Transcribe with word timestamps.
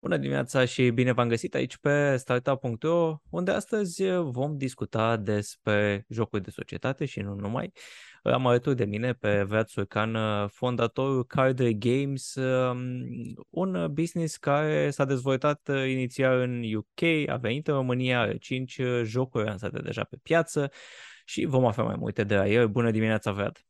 Bună 0.00 0.16
dimineața 0.16 0.64
și 0.64 0.90
bine 0.90 1.12
v-am 1.12 1.28
găsit 1.28 1.54
aici 1.54 1.76
pe 1.76 2.16
startup.ro, 2.16 3.20
unde 3.30 3.50
astăzi 3.50 4.02
vom 4.10 4.56
discuta 4.56 5.16
despre 5.16 6.06
jocuri 6.08 6.42
de 6.42 6.50
societate 6.50 7.04
și 7.04 7.20
nu 7.20 7.34
numai. 7.34 7.72
Am 8.22 8.46
alături 8.46 8.76
de 8.76 8.84
mine 8.84 9.12
pe 9.12 9.42
Vlad 9.42 9.68
Surcan, 9.68 10.16
fondatorul 10.48 11.24
Cardre 11.24 11.72
Games, 11.72 12.34
um, 12.34 12.82
un 13.50 13.92
business 13.92 14.36
care 14.36 14.90
s-a 14.90 15.04
dezvoltat 15.04 15.70
inițial 15.88 16.40
în 16.40 16.74
UK, 16.74 17.28
a 17.28 17.36
venit 17.36 17.68
în 17.68 17.74
România, 17.74 18.20
are 18.20 18.38
5 18.38 18.80
jocuri 19.02 19.44
lansate 19.44 19.78
deja 19.78 20.04
pe 20.04 20.16
piață 20.22 20.70
și 21.24 21.44
vom 21.44 21.64
afla 21.64 21.82
mai 21.82 21.96
multe 21.98 22.24
de 22.24 22.36
la 22.36 22.48
el. 22.48 22.68
Bună 22.68 22.90
dimineața, 22.90 23.32
Vlad! 23.32 23.64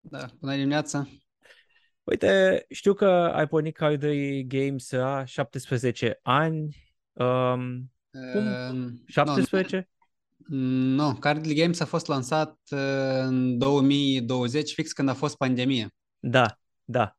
Da, 0.00 0.26
bună 0.40 0.54
dimineața! 0.54 1.08
Uite, 2.04 2.64
știu 2.70 2.94
că 2.94 3.06
ai 3.34 3.46
pornit 3.46 3.76
Cardray 3.76 4.44
Games 4.48 4.90
la 4.90 5.24
17 5.24 6.18
ani. 6.22 6.76
Um, 7.12 7.92
cum? 8.32 8.46
Uh, 8.46 8.92
17? 9.06 9.88
Nu, 10.46 10.94
no, 10.94 11.12
Cardly 11.12 11.54
Games 11.54 11.80
a 11.80 11.84
fost 11.84 12.06
lansat 12.06 12.58
uh, 12.70 12.78
în 13.20 13.58
2020, 13.58 14.72
fix 14.72 14.92
când 14.92 15.08
a 15.08 15.14
fost 15.14 15.36
pandemie. 15.36 15.94
Da, 16.18 16.58
da. 16.84 17.16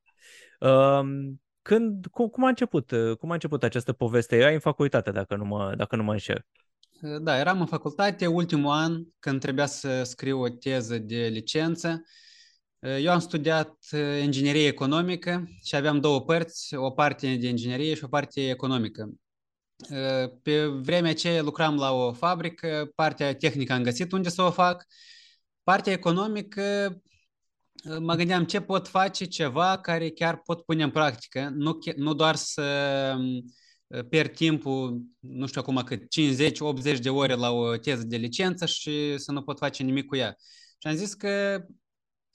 Um, 0.60 1.42
când, 1.62 2.06
cum, 2.06 2.28
cum, 2.28 2.44
a 2.44 2.48
început, 2.48 2.92
uh, 2.92 3.18
cum 3.18 3.30
a 3.30 3.34
început 3.34 3.64
această 3.64 3.94
poveste? 3.94 4.36
Erai 4.36 4.54
în 4.54 4.60
facultate, 4.60 5.12
dacă 5.12 5.36
nu 5.36 5.46
mă, 5.46 5.74
dacă 5.78 5.96
nu 5.96 6.04
mă 6.04 6.12
înșel. 6.12 6.46
Uh, 7.02 7.22
da, 7.22 7.38
eram 7.38 7.60
în 7.60 7.66
facultate, 7.66 8.28
ultimul 8.28 8.72
an, 8.72 9.04
când 9.20 9.40
trebuia 9.40 9.66
să 9.66 10.04
scriu 10.04 10.40
o 10.40 10.50
teză 10.50 10.98
de 10.98 11.28
licență. 11.28 12.04
Eu 12.80 13.12
am 13.12 13.20
studiat 13.20 13.78
inginerie 14.22 14.68
economică 14.68 15.48
și 15.64 15.76
aveam 15.76 16.00
două 16.00 16.22
părți, 16.22 16.76
o 16.76 16.92
parte 16.92 17.36
de 17.36 17.48
inginerie 17.48 17.94
și 17.94 18.04
o 18.04 18.08
parte 18.08 18.50
economică. 18.50 19.10
Pe 20.44 20.66
vremea 20.66 21.10
aceea 21.10 21.42
lucram 21.42 21.76
la 21.76 21.92
o 21.92 22.14
fabrică, 22.14 22.92
partea 22.96 23.36
tehnică 23.36 23.74
am 23.74 23.84
găsit 23.84 24.12
unde 24.12 24.30
să 24.30 24.42
o 24.42 24.52
fac, 24.52 24.86
partea 25.64 25.94
economică 25.94 26.96
mă 28.00 28.16
gândeam 28.16 28.46
ce 28.46 28.62
pot 28.62 28.88
face 28.88 29.26
ceva 29.26 29.80
care 29.80 30.10
chiar 30.10 30.42
pot 30.42 30.62
pune 30.62 30.84
în 30.84 30.92
practică, 30.92 31.52
nu, 31.56 31.78
nu 31.96 32.14
doar 32.14 32.36
să 32.36 33.18
pierd 34.10 34.36
timpul, 34.36 35.02
nu 35.20 35.48
știu 35.48 35.62
acum 35.62 35.82
cât, 35.86 36.02
50-80 36.98 37.00
de 37.02 37.10
ore 37.10 37.34
la 37.34 37.52
o 37.52 37.78
teză 37.78 38.04
de 38.04 38.18
licență 38.18 38.66
și 38.66 39.18
să 39.18 39.32
nu 39.32 39.44
pot 39.44 39.58
face 39.58 39.84
nimic 39.84 40.06
cu 40.06 40.16
ea. 40.16 40.36
Și 40.78 40.88
am 40.88 40.96
zis 40.96 41.14
că 41.14 41.64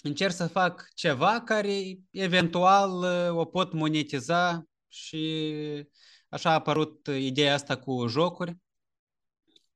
încerc 0.02 0.32
să 0.32 0.46
fac 0.46 0.88
ceva 0.94 1.42
care 1.44 1.98
eventual 2.10 2.90
o 3.36 3.44
pot 3.44 3.72
monetiza 3.72 4.64
și 4.88 5.88
așa 6.28 6.50
a 6.50 6.54
apărut 6.54 7.06
ideea 7.06 7.54
asta 7.54 7.76
cu 7.76 8.06
jocuri. 8.06 8.56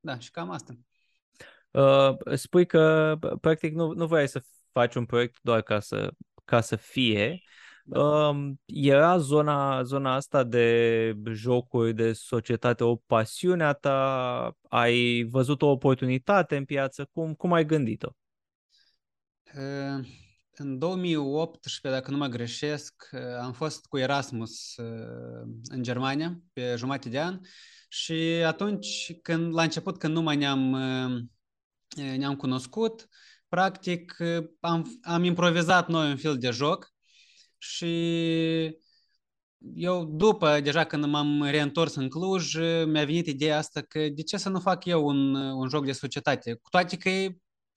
Da, 0.00 0.18
și 0.18 0.30
cam 0.30 0.50
asta. 0.50 0.74
Uh, 1.70 2.34
spui 2.34 2.66
că, 2.66 3.16
practic, 3.40 3.74
nu, 3.74 3.92
nu 3.92 4.06
vrei 4.06 4.28
să 4.28 4.42
faci 4.72 4.94
un 4.94 5.04
proiect 5.04 5.38
doar 5.42 5.62
ca 5.62 5.80
să, 5.80 6.12
ca 6.44 6.60
să 6.60 6.76
fie. 6.76 7.42
Da. 7.84 8.28
Uh, 8.28 8.52
era 8.66 9.18
zona, 9.18 9.82
zona 9.82 10.14
asta 10.14 10.44
de 10.44 11.16
jocuri, 11.32 11.94
de 11.94 12.12
societate, 12.12 12.84
o 12.84 12.96
pasiune 12.96 13.64
a 13.64 13.72
ta? 13.72 14.56
Ai 14.68 15.22
văzut 15.22 15.62
o 15.62 15.70
oportunitate 15.70 16.56
în 16.56 16.64
piață? 16.64 17.08
Cum, 17.12 17.34
cum 17.34 17.52
ai 17.52 17.64
gândit-o? 17.64 18.08
Uh, 19.56 20.06
în 20.56 20.78
2018, 20.78 21.88
dacă 21.88 22.10
nu 22.10 22.16
mă 22.16 22.26
greșesc, 22.26 23.08
uh, 23.12 23.20
am 23.40 23.52
fost 23.52 23.86
cu 23.86 23.98
Erasmus 23.98 24.76
uh, 24.76 25.42
în 25.64 25.82
Germania 25.82 26.40
pe 26.52 26.74
jumătate 26.76 27.08
de 27.08 27.20
an 27.20 27.40
și 27.88 28.12
atunci, 28.46 29.12
când, 29.22 29.54
la 29.54 29.62
început, 29.62 29.98
când 29.98 30.14
nu 30.14 30.22
mai 30.22 30.36
ne-am, 30.36 30.70
ne-am 32.16 32.36
cunoscut, 32.36 33.08
practic 33.48 34.16
am, 34.60 34.98
am 35.02 35.24
improvizat 35.24 35.88
noi 35.88 36.10
un 36.10 36.16
fel 36.16 36.38
de 36.38 36.50
joc 36.50 36.92
și 37.58 37.94
eu 39.74 40.04
după, 40.04 40.60
deja 40.60 40.84
când 40.84 41.04
m-am 41.04 41.42
reîntors 41.42 41.94
în 41.94 42.08
Cluj, 42.08 42.54
mi-a 42.86 43.04
venit 43.04 43.26
ideea 43.26 43.58
asta 43.58 43.80
că 43.80 44.08
de 44.08 44.22
ce 44.22 44.36
să 44.36 44.48
nu 44.48 44.60
fac 44.60 44.84
eu 44.84 45.06
un, 45.06 45.34
un 45.34 45.68
joc 45.68 45.84
de 45.84 45.92
societate? 45.92 46.54
Cu 46.54 46.70
toate 46.70 46.96
că 46.96 47.10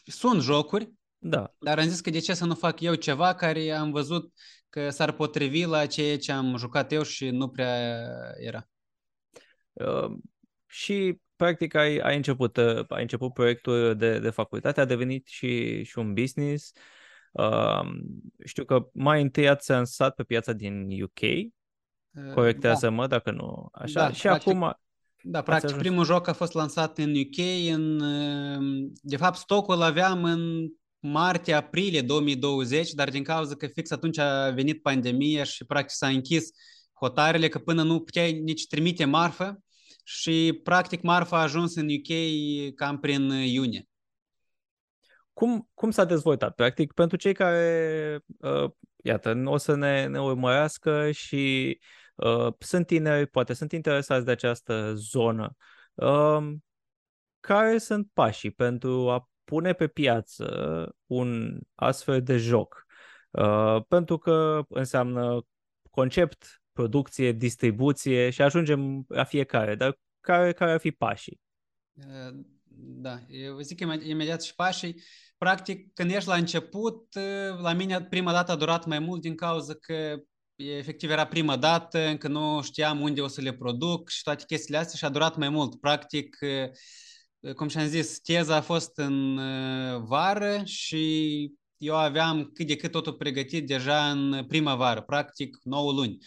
sunt 0.06 0.42
jocuri, 0.42 0.97
da. 1.18 1.54
Dar 1.60 1.80
am 1.80 1.88
zis 1.88 2.00
că 2.00 2.10
de 2.10 2.20
ce 2.20 2.34
să 2.34 2.46
nu 2.46 2.56
fac 2.56 2.82
eu 2.82 2.96
ceva 2.96 3.36
care 3.36 3.72
am 3.72 3.92
văzut 3.92 4.34
că 4.70 4.90
s-ar 4.90 5.12
potrivi 5.12 5.64
la 5.64 5.86
ceea 5.86 6.18
ce 6.18 6.32
am 6.32 6.56
jucat 6.58 6.92
eu 6.92 7.04
și 7.04 7.30
nu 7.30 7.50
prea 7.50 8.06
era. 8.38 8.70
Uh, 9.74 10.18
și 10.66 11.20
practic 11.36 11.76
ai, 11.76 11.98
ai, 11.98 12.16
început, 12.16 12.58
uh, 12.58 12.86
ai 12.88 13.02
început 13.02 13.34
proiectul 13.34 13.96
de, 13.96 14.20
de 14.20 14.30
facultate, 14.30 14.82
a 14.82 14.86
devenit 14.86 15.28
și, 15.28 15.84
și 15.84 15.98
un 15.98 16.14
business. 16.14 16.72
Uh, 17.32 17.82
știu 18.46 18.66
că 18.66 18.90
mai 18.94 19.22
întâi 19.22 19.50
ați 19.50 19.72
lansat 19.72 20.16
pe 20.16 20.24
piața 20.24 20.54
din 20.54 21.02
UK, 21.04 21.22
uh, 21.22 22.34
corectează-mă 22.34 23.02
da. 23.02 23.08
dacă 23.08 23.32
nu 23.32 23.70
așa. 23.72 24.00
Da, 24.00 24.12
și 24.12 24.22
practic, 24.22 24.48
acum 24.48 24.78
da, 25.22 25.42
practic 25.42 25.70
ajuns... 25.70 25.82
primul 25.82 26.06
joc 26.06 26.28
a 26.28 26.34
fost 26.34 26.54
lansat 26.54 26.98
în 26.98 27.14
UK, 27.16 27.38
în, 27.72 28.00
uh, 28.00 28.90
de 29.02 29.18
fapt 29.18 29.38
stocul 29.38 29.82
aveam 29.82 30.24
în 30.24 30.68
martie-aprilie 31.00 32.02
2020, 32.02 32.92
dar 32.92 33.10
din 33.10 33.24
cauza 33.24 33.56
că 33.56 33.68
fix 33.68 33.92
atunci 33.92 34.18
a 34.18 34.50
venit 34.50 34.82
pandemia 34.82 35.44
și 35.44 35.66
practic 35.66 35.96
s-a 35.96 36.08
închis 36.08 36.50
hotarele, 37.00 37.48
că 37.48 37.60
până 37.60 37.84
nu 37.84 38.00
puteai 38.00 38.40
nici 38.40 38.68
trimite 38.68 39.06
marfă 39.06 39.60
și 40.04 40.60
practic 40.64 41.02
marfa 41.02 41.38
a 41.38 41.42
ajuns 41.42 41.76
în 41.76 41.88
UK 41.90 42.16
cam 42.76 43.00
prin 43.00 43.30
iunie. 43.30 43.88
Cum, 45.34 45.70
cum 45.74 45.92
s-a 45.92 46.06
dezvoltat? 46.06 46.56
Practic, 46.56 46.94
pentru 46.94 47.18
cei 47.18 47.34
care, 47.34 48.20
uh, 48.40 48.72
iată, 49.04 49.42
o 49.46 49.58
să 49.58 49.76
ne, 49.76 50.06
ne 50.06 50.22
urmărească 50.22 51.12
și 51.12 51.78
uh, 52.16 52.54
sunt 52.60 52.86
tineri, 52.86 53.28
poate 53.28 53.54
sunt 53.54 53.72
interesați 53.72 54.26
de 54.26 54.32
această 54.32 54.94
zonă, 54.96 55.56
uh, 55.94 56.54
care 57.40 57.78
sunt 57.78 58.10
pașii 58.14 58.52
pentru 58.52 59.10
a 59.10 59.30
pune 59.50 59.74
pe 59.74 59.88
piață 59.88 60.46
un 61.06 61.60
astfel 61.76 62.24
de 62.24 62.38
joc. 62.38 62.86
Uh, 63.32 63.84
pentru 63.88 64.18
că 64.18 64.66
înseamnă 64.70 65.46
concept, 65.92 66.62
producție, 66.72 67.32
distribuție 67.32 68.30
și 68.30 68.42
ajungem 68.42 69.06
la 69.08 69.24
fiecare. 69.24 69.76
Dar 69.76 70.00
care, 70.20 70.54
care 70.54 70.72
ar 70.72 70.80
fi 70.80 70.92
pașii? 70.92 71.40
Uh, 71.94 72.40
da, 72.80 73.20
eu 73.28 73.60
zic 73.60 73.80
imediat 73.80 74.44
și 74.44 74.56
pașii. 74.56 75.02
Practic, 75.38 75.94
când 75.94 76.12
ești 76.12 76.30
la 76.30 76.36
început, 76.36 77.16
uh, 77.16 77.60
la 77.62 77.74
mine 77.74 78.02
prima 78.02 78.32
dată 78.32 78.52
a 78.52 78.56
durat 78.56 78.86
mai 78.86 79.00
mult 79.00 79.22
din 79.22 79.36
cauza 79.36 79.74
că 79.74 80.18
efectiv 80.56 81.10
era 81.10 81.28
prima 81.28 81.58
dată, 81.58 82.00
încă 82.00 82.28
nu 82.28 82.62
știam 82.62 83.02
unde 83.02 83.22
o 83.22 83.28
să 83.28 83.42
le 83.42 83.54
produc 83.54 84.10
și 84.10 84.24
toate 84.24 84.44
chestiile 84.48 84.80
astea 84.80 84.98
și 84.98 85.06
a 85.06 85.10
durat 85.10 85.38
mai 85.38 85.50
mult. 85.50 85.80
Practic, 85.80 86.38
uh, 86.42 86.70
cum 87.56 87.68
și-am 87.68 87.88
zis, 87.88 88.20
teza 88.20 88.56
a 88.56 88.62
fost 88.62 88.98
în 88.98 89.38
uh, 89.38 90.02
vară 90.02 90.62
și 90.66 91.52
eu 91.78 91.96
aveam 91.96 92.50
cât 92.54 92.68
de 92.68 92.76
cât 92.76 92.92
totul 92.92 93.14
pregătit 93.14 93.68
deja 93.68 94.12
în 94.12 94.46
primăvară, 94.48 95.02
practic 95.02 95.58
9 95.64 95.92
luni. 95.92 96.18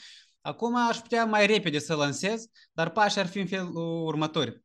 Acum 0.40 0.76
aș 0.76 0.96
putea 0.96 1.24
mai 1.24 1.46
repede 1.46 1.78
să 1.78 1.94
lansez, 1.94 2.44
dar 2.72 2.90
pașii 2.90 3.20
ar 3.20 3.26
fi 3.26 3.38
în 3.38 3.46
felul 3.46 4.06
următor. 4.06 4.60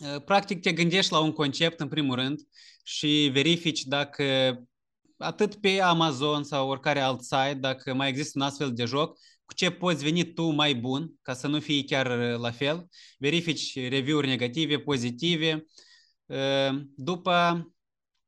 Uh, 0.00 0.22
practic 0.24 0.60
te 0.60 0.72
gândești 0.72 1.12
la 1.12 1.18
un 1.18 1.32
concept 1.32 1.80
în 1.80 1.88
primul 1.88 2.14
rând 2.14 2.40
și 2.82 3.30
verifici 3.32 3.82
dacă 3.82 4.56
atât 5.16 5.54
pe 5.54 5.80
Amazon 5.80 6.44
sau 6.44 6.68
oricare 6.68 7.00
alt 7.00 7.22
site, 7.22 7.58
dacă 7.60 7.94
mai 7.94 8.08
există 8.08 8.38
un 8.38 8.44
astfel 8.44 8.72
de 8.72 8.84
joc, 8.84 9.18
cu 9.52 9.58
ce 9.58 9.70
poți 9.70 10.04
veni 10.04 10.32
tu 10.32 10.50
mai 10.50 10.74
bun, 10.74 11.12
ca 11.22 11.34
să 11.34 11.46
nu 11.46 11.60
fie 11.60 11.84
chiar 11.84 12.06
uh, 12.06 12.38
la 12.40 12.50
fel. 12.50 12.88
Verifici 13.18 13.88
review-uri 13.88 14.26
negative, 14.26 14.78
pozitive. 14.78 15.66
Uh, 16.26 16.80
după 16.96 17.66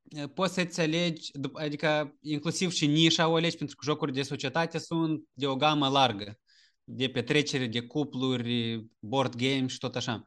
uh, 0.03 0.31
poți 0.35 0.55
să-ți 0.55 0.81
alegi, 0.81 1.31
adică 1.53 2.17
inclusiv 2.21 2.73
și 2.73 2.87
nișa 2.87 3.29
o 3.29 3.35
alegi, 3.35 3.56
pentru 3.56 3.76
că 3.76 3.85
jocuri 3.91 4.12
de 4.12 4.23
societate 4.23 4.79
sunt 4.79 5.23
de 5.32 5.47
o 5.47 5.56
gamă 5.56 5.88
largă, 5.88 6.38
de 6.85 7.09
petrecere, 7.09 7.67
de 7.67 7.81
cupluri, 7.81 8.87
board 8.99 9.37
game 9.37 9.67
și 9.67 9.79
tot 9.79 9.97
așa. 9.97 10.27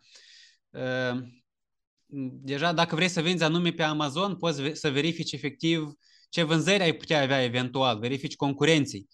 Deja, 2.43 2.73
dacă 2.73 2.95
vrei 2.95 3.07
să 3.07 3.21
vinzi 3.21 3.43
anume 3.43 3.71
pe 3.71 3.83
Amazon, 3.83 4.35
poți 4.35 4.61
să 4.73 4.89
verifici 4.91 5.31
efectiv 5.31 5.91
ce 6.29 6.43
vânzări 6.43 6.83
ai 6.83 6.93
putea 6.93 7.21
avea 7.21 7.43
eventual, 7.43 8.00
verifici 8.00 8.35
concurenții 8.35 9.07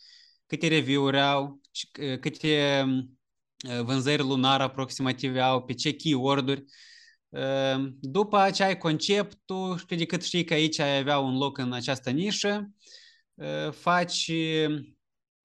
câte 0.54 0.68
review-uri 0.68 1.20
au, 1.20 1.62
câte 2.20 2.86
vânzări 3.84 4.22
lunar 4.22 4.62
aproximative 4.62 5.40
au, 5.40 5.64
pe 5.64 5.74
ce 5.74 5.94
keyword-uri. 5.94 6.64
După 8.00 8.50
ce 8.54 8.64
ai 8.64 8.78
conceptul, 8.78 9.80
cât 9.88 9.98
de 9.98 10.06
cât 10.06 10.24
știi 10.24 10.44
că 10.44 10.54
aici 10.54 10.80
ai 10.80 10.98
avea 10.98 11.20
un 11.20 11.38
loc 11.38 11.58
în 11.58 11.74
această 11.74 12.10
nișă, 12.10 12.72
faci 13.72 14.32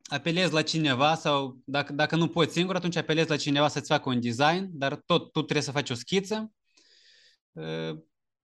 apelezi 0.02 0.52
la 0.52 0.62
cineva 0.62 1.14
sau 1.14 1.60
dacă, 1.64 1.92
dacă 1.92 2.16
nu 2.16 2.28
poți 2.28 2.52
singur, 2.52 2.74
atunci 2.74 2.96
apelezi 2.96 3.28
la 3.28 3.36
cineva 3.36 3.68
să-ți 3.68 3.88
facă 3.88 4.08
un 4.08 4.20
design, 4.20 4.68
dar 4.72 4.96
tot 5.06 5.22
tu 5.32 5.42
trebuie 5.42 5.62
să 5.62 5.70
faci 5.70 5.90
o 5.90 5.94
schiță. 5.94 6.52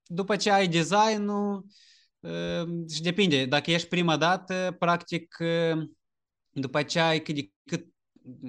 După 0.07 0.37
ce 0.37 0.51
ai 0.51 0.69
designul, 0.69 1.67
și 2.95 3.03
depinde, 3.03 3.45
dacă 3.45 3.71
ești 3.71 3.89
prima 3.89 4.17
dată, 4.17 4.77
practic, 4.79 5.37
după 6.55 6.83
ce 6.83 6.99
ai 6.99 7.23
cât 7.23 7.35
de 7.35 7.51
cât 7.65 7.87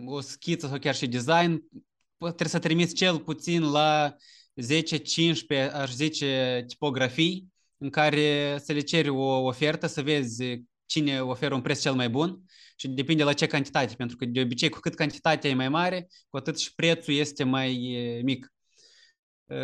o 0.06 0.22
schiță 0.22 0.68
sau 0.68 0.80
chiar 0.80 0.96
și 0.96 1.08
design, 1.08 1.70
trebuie 2.18 2.48
să 2.48 2.60
trimiți 2.60 2.96
cel 2.96 3.20
puțin 3.20 3.72
la 3.72 4.16
10-15, 4.62 5.72
aș 5.74 5.92
zice, 5.92 6.64
tipografii 6.68 7.54
în 7.78 7.90
care 7.90 8.58
să 8.64 8.74
le 8.74 8.80
ceri 8.80 9.10
o 9.10 9.44
ofertă, 9.44 9.88
să 9.88 10.02
vezi 10.02 10.64
cine 10.86 11.22
oferă 11.22 11.56
un 11.56 11.62
preț 11.62 11.82
cel 11.82 11.94
mai 11.94 12.10
bun 12.10 12.44
și 12.76 12.88
depinde 12.88 13.24
la 13.24 13.34
ce 13.34 13.48
cantitate, 13.48 13.96
pentru 13.96 14.16
că 14.18 14.26
de 14.26 14.42
obicei 14.42 14.70
cu 14.70 14.80
cât 14.80 14.96
cantitatea 14.96 15.50
e 15.50 15.54
mai 15.54 15.70
mare, 15.70 16.08
cu 16.30 16.38
atât 16.38 16.60
și 16.60 16.74
prețul 16.76 17.14
este 17.14 17.44
mai 17.44 17.78
mic. 18.24 18.54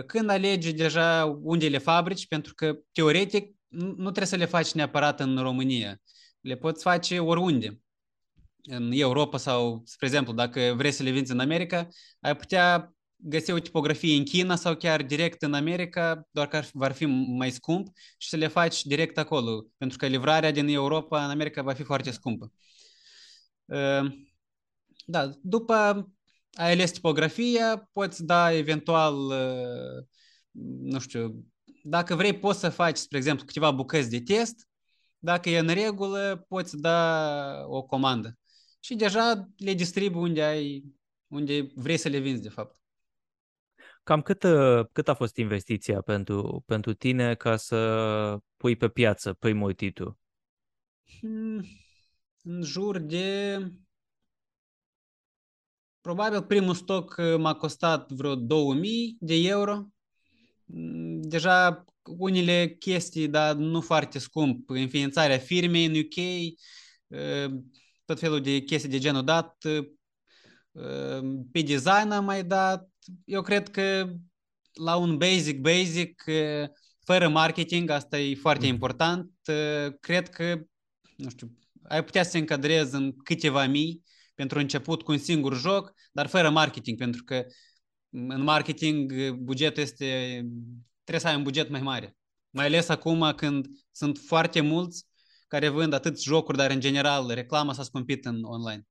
Când 0.05 0.29
alegi 0.29 0.73
deja 0.73 1.39
unde 1.41 1.67
le 1.67 1.77
fabrici, 1.77 2.27
pentru 2.27 2.53
că 2.53 2.79
teoretic 2.91 3.55
nu 3.67 4.03
trebuie 4.03 4.25
să 4.25 4.35
le 4.35 4.45
faci 4.45 4.71
neapărat 4.71 5.19
în 5.19 5.37
România, 5.37 6.01
le 6.41 6.55
poți 6.55 6.83
face 6.83 7.19
oriunde. 7.19 7.81
În 8.63 8.91
Europa 8.91 9.37
sau, 9.37 9.81
spre 9.85 10.05
exemplu, 10.05 10.33
dacă 10.33 10.73
vrei 10.77 10.91
să 10.91 11.03
le 11.03 11.09
vinzi 11.09 11.31
în 11.31 11.39
America, 11.39 11.87
ai 12.19 12.35
putea 12.35 12.93
găsi 13.15 13.51
o 13.51 13.59
tipografie 13.59 14.17
în 14.17 14.23
China 14.23 14.55
sau 14.55 14.75
chiar 14.75 15.03
direct 15.03 15.41
în 15.41 15.53
America, 15.53 16.27
doar 16.31 16.47
că 16.47 16.61
va 16.73 16.89
fi 16.89 17.05
mai 17.05 17.49
scump 17.49 17.87
și 18.17 18.29
să 18.29 18.35
le 18.35 18.47
faci 18.47 18.83
direct 18.83 19.17
acolo, 19.17 19.65
pentru 19.77 19.97
că 19.97 20.05
livrarea 20.05 20.51
din 20.51 20.67
Europa 20.67 21.23
în 21.23 21.29
America 21.29 21.61
va 21.61 21.73
fi 21.73 21.83
foarte 21.83 22.11
scumpă. 22.11 22.51
Ehm, 23.65 24.33
da, 25.05 25.29
după 25.41 25.73
ai 26.53 26.71
ales 26.71 26.91
tipografia, 26.91 27.89
poți 27.91 28.25
da 28.25 28.53
eventual, 28.53 29.31
eh, 29.31 30.05
nu 30.81 30.99
știu, 30.99 31.45
dacă 31.83 32.15
vrei 32.15 32.39
poți 32.39 32.59
să 32.59 32.69
faci, 32.69 32.97
spre 32.97 33.17
exemplu, 33.17 33.45
câteva 33.45 33.71
bucăți 33.71 34.09
de 34.09 34.21
test, 34.21 34.67
dacă 35.19 35.49
e 35.49 35.57
în 35.57 35.67
regulă, 35.67 36.45
poți 36.47 36.77
da 36.77 37.65
o 37.67 37.83
comandă. 37.83 38.37
Și 38.83 38.95
deja 38.95 39.49
le 39.57 39.73
distribui 39.73 40.21
unde 40.21 40.43
ai, 40.43 40.83
unde 41.27 41.71
vrei 41.75 41.97
să 41.97 42.09
le 42.09 42.19
vinzi, 42.19 42.41
de 42.41 42.49
fapt. 42.49 42.81
Cam 44.03 44.21
cât, 44.21 44.45
cât 44.91 45.07
a 45.07 45.13
fost 45.13 45.37
investiția 45.37 46.01
pentru, 46.01 46.63
pentru 46.65 46.93
tine 46.93 47.35
ca 47.35 47.57
să 47.57 48.37
pui 48.57 48.75
pe 48.75 48.89
piață 48.89 49.33
primul 49.33 49.73
titlu? 49.73 50.17
Hmm, 51.19 51.65
în 52.43 52.61
jur 52.61 52.97
de... 52.97 53.57
Probabil 56.01 56.43
primul 56.43 56.73
stoc 56.73 57.15
uh, 57.17 57.37
m-a 57.37 57.55
costat 57.55 58.11
vreo 58.11 58.35
2000 58.35 59.17
de 59.19 59.33
euro. 59.33 59.87
Hmm, 60.65 61.21
deja 61.21 61.85
unele 62.03 62.75
chestii, 62.79 63.27
dar 63.27 63.55
nu 63.55 63.81
foarte 63.81 64.19
scump. 64.19 64.69
Înființarea 64.69 65.37
firmei 65.37 65.85
în 65.85 65.95
UK, 65.95 66.15
uh, 67.07 67.61
tot 68.05 68.19
felul 68.19 68.41
de 68.41 68.59
chestii 68.59 68.89
de 68.89 68.99
genul 68.99 69.23
dat. 69.23 69.63
Uh, 69.63 71.19
pe 71.51 71.61
design 71.61 72.11
am 72.11 72.25
mai 72.25 72.43
dat. 72.43 72.89
Eu 73.25 73.41
cred 73.41 73.69
că 73.69 74.13
la 74.73 74.95
un 74.95 75.17
basic, 75.17 75.59
basic, 75.59 76.23
fără 77.05 77.29
marketing, 77.29 77.89
asta 77.89 78.19
e 78.19 78.35
foarte 78.35 78.65
mm. 78.65 78.71
important, 78.71 79.31
cred 79.99 80.29
că, 80.29 80.61
nu 81.15 81.29
știu, 81.29 81.57
ai 81.83 82.03
putea 82.03 82.23
să 82.23 82.29
se 82.29 82.37
încadrezi 82.37 82.95
în 82.95 83.17
câteva 83.23 83.67
mii 83.67 84.03
pentru 84.35 84.59
început 84.59 85.01
cu 85.01 85.11
un 85.11 85.17
singur 85.17 85.57
joc, 85.57 85.93
dar 86.11 86.27
fără 86.27 86.49
marketing, 86.49 86.97
pentru 86.97 87.23
că 87.23 87.45
în 88.09 88.43
marketing 88.43 89.31
bugetul 89.31 89.81
este, 89.81 90.05
trebuie 91.03 91.19
să 91.19 91.27
ai 91.27 91.35
un 91.35 91.43
buget 91.43 91.69
mai 91.69 91.81
mare. 91.81 92.15
Mai 92.49 92.65
ales 92.65 92.89
acum 92.89 93.33
când 93.35 93.67
sunt 93.91 94.17
foarte 94.17 94.61
mulți 94.61 95.05
care 95.51 95.69
vând 95.69 95.93
atât 95.93 96.21
jocuri, 96.21 96.57
dar 96.57 96.71
în 96.71 96.79
general 96.79 97.31
reclama 97.33 97.73
s-a 97.73 97.83
scumpit 97.83 98.25
în 98.25 98.43
online. 98.43 98.87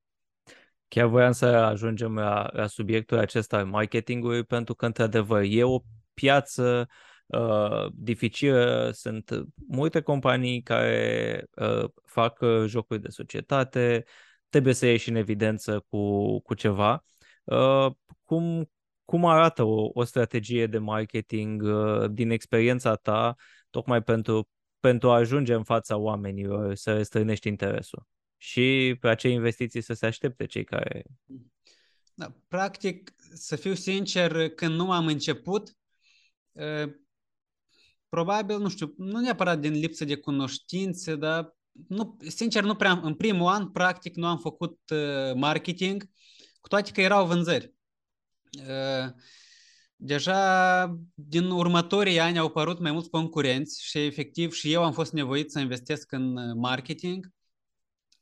Chiar 0.88 1.06
voiam 1.06 1.32
să 1.32 1.46
ajungem 1.46 2.14
la, 2.14 2.48
la 2.52 2.66
subiectul 2.66 3.18
acesta 3.18 3.56
al 3.56 3.66
marketingului, 3.66 4.44
pentru 4.44 4.74
că, 4.74 4.86
într-adevăr, 4.86 5.42
e 5.46 5.64
o 5.64 5.78
piață 6.14 6.88
uh, 7.26 7.86
dificilă, 7.94 8.90
sunt 8.92 9.44
multe 9.68 10.00
companii 10.00 10.62
care 10.62 11.44
uh, 11.54 11.84
fac 12.04 12.40
uh, 12.40 12.64
jocuri 12.66 13.00
de 13.00 13.08
societate, 13.08 14.04
trebuie 14.48 14.74
să 14.74 14.86
ieși 14.86 15.08
în 15.08 15.14
evidență 15.14 15.84
cu, 15.88 16.40
cu 16.40 16.54
ceva. 16.54 17.04
Uh, 17.44 17.86
cum, 18.24 18.70
cum 19.04 19.24
arată 19.24 19.62
o, 19.62 19.90
o 19.92 20.04
strategie 20.04 20.66
de 20.66 20.78
marketing 20.78 21.62
uh, 21.62 22.10
din 22.10 22.30
experiența 22.30 22.94
ta, 22.94 23.34
tocmai 23.70 24.02
pentru, 24.02 24.48
pentru 24.80 25.10
a 25.10 25.14
ajunge 25.14 25.54
în 25.54 25.64
fața 25.64 25.96
oamenilor, 25.96 26.74
să 26.74 26.92
răstrânești 26.92 27.48
interesul? 27.48 28.06
Și 28.36 28.96
pe 29.00 29.08
acei 29.08 29.32
investiții 29.32 29.80
să 29.80 29.92
se 29.92 30.06
aștepte 30.06 30.46
cei 30.46 30.64
care... 30.64 31.04
Da, 32.14 32.34
practic, 32.48 33.14
să 33.32 33.56
fiu 33.56 33.74
sincer, 33.74 34.48
când 34.48 34.74
nu 34.74 34.92
am 34.92 35.06
început, 35.06 35.76
uh, 36.52 36.92
probabil, 38.08 38.58
nu 38.58 38.68
știu, 38.68 38.94
nu 38.96 39.20
neapărat 39.20 39.60
din 39.60 39.72
lipsă 39.72 40.04
de 40.04 40.16
cunoștințe, 40.16 41.16
dar 41.16 41.56
nu, 41.88 42.16
sincer, 42.28 42.62
nu 42.62 42.74
prea, 42.74 43.00
în 43.02 43.14
primul 43.14 43.48
an, 43.48 43.70
practic, 43.70 44.14
nu 44.14 44.26
am 44.26 44.38
făcut 44.38 44.78
uh, 44.90 45.34
marketing, 45.34 46.10
cu 46.60 46.68
toate 46.68 46.90
că 46.90 47.00
erau 47.00 47.26
vânzări. 47.26 47.74
Uh, 50.00 50.06
deja 50.06 51.00
din 51.14 51.44
următorii 51.44 52.20
ani 52.20 52.38
au 52.38 52.46
apărut 52.46 52.80
mai 52.80 52.92
mulți 52.92 53.10
concurenți 53.10 53.84
și 53.84 53.98
efectiv 53.98 54.52
și 54.52 54.72
eu 54.72 54.84
am 54.84 54.92
fost 54.92 55.12
nevoit 55.12 55.50
să 55.50 55.58
investesc 55.58 56.12
în 56.12 56.36
uh, 56.36 56.54
marketing, 56.56 57.28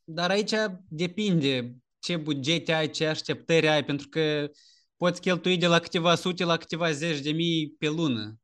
dar 0.04 0.30
aici 0.30 0.52
depinde 0.88 1.76
ce 1.98 2.16
bugete 2.16 2.72
ai, 2.72 2.90
ce 2.90 3.06
așteptări 3.06 3.68
ai, 3.68 3.84
pentru 3.84 4.08
că 4.08 4.50
poți 4.96 5.20
cheltui 5.20 5.56
de 5.56 5.66
la 5.66 5.78
câteva 5.78 6.14
sute 6.14 6.44
la 6.44 6.56
câteva 6.56 6.92
zeci 6.92 7.20
de 7.20 7.30
mii 7.30 7.74
pe 7.78 7.88
lună. 7.88 8.38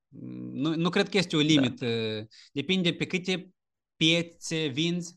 Nu, 0.52 0.74
nu 0.74 0.90
cred 0.90 1.08
că 1.08 1.16
este 1.16 1.36
o 1.36 1.40
da. 1.40 1.46
limită. 1.46 2.16
Da. 2.18 2.26
Depinde 2.52 2.92
pe 2.92 3.06
câte 3.06 3.54
piețe 3.96 4.66
vinzi, 4.66 5.14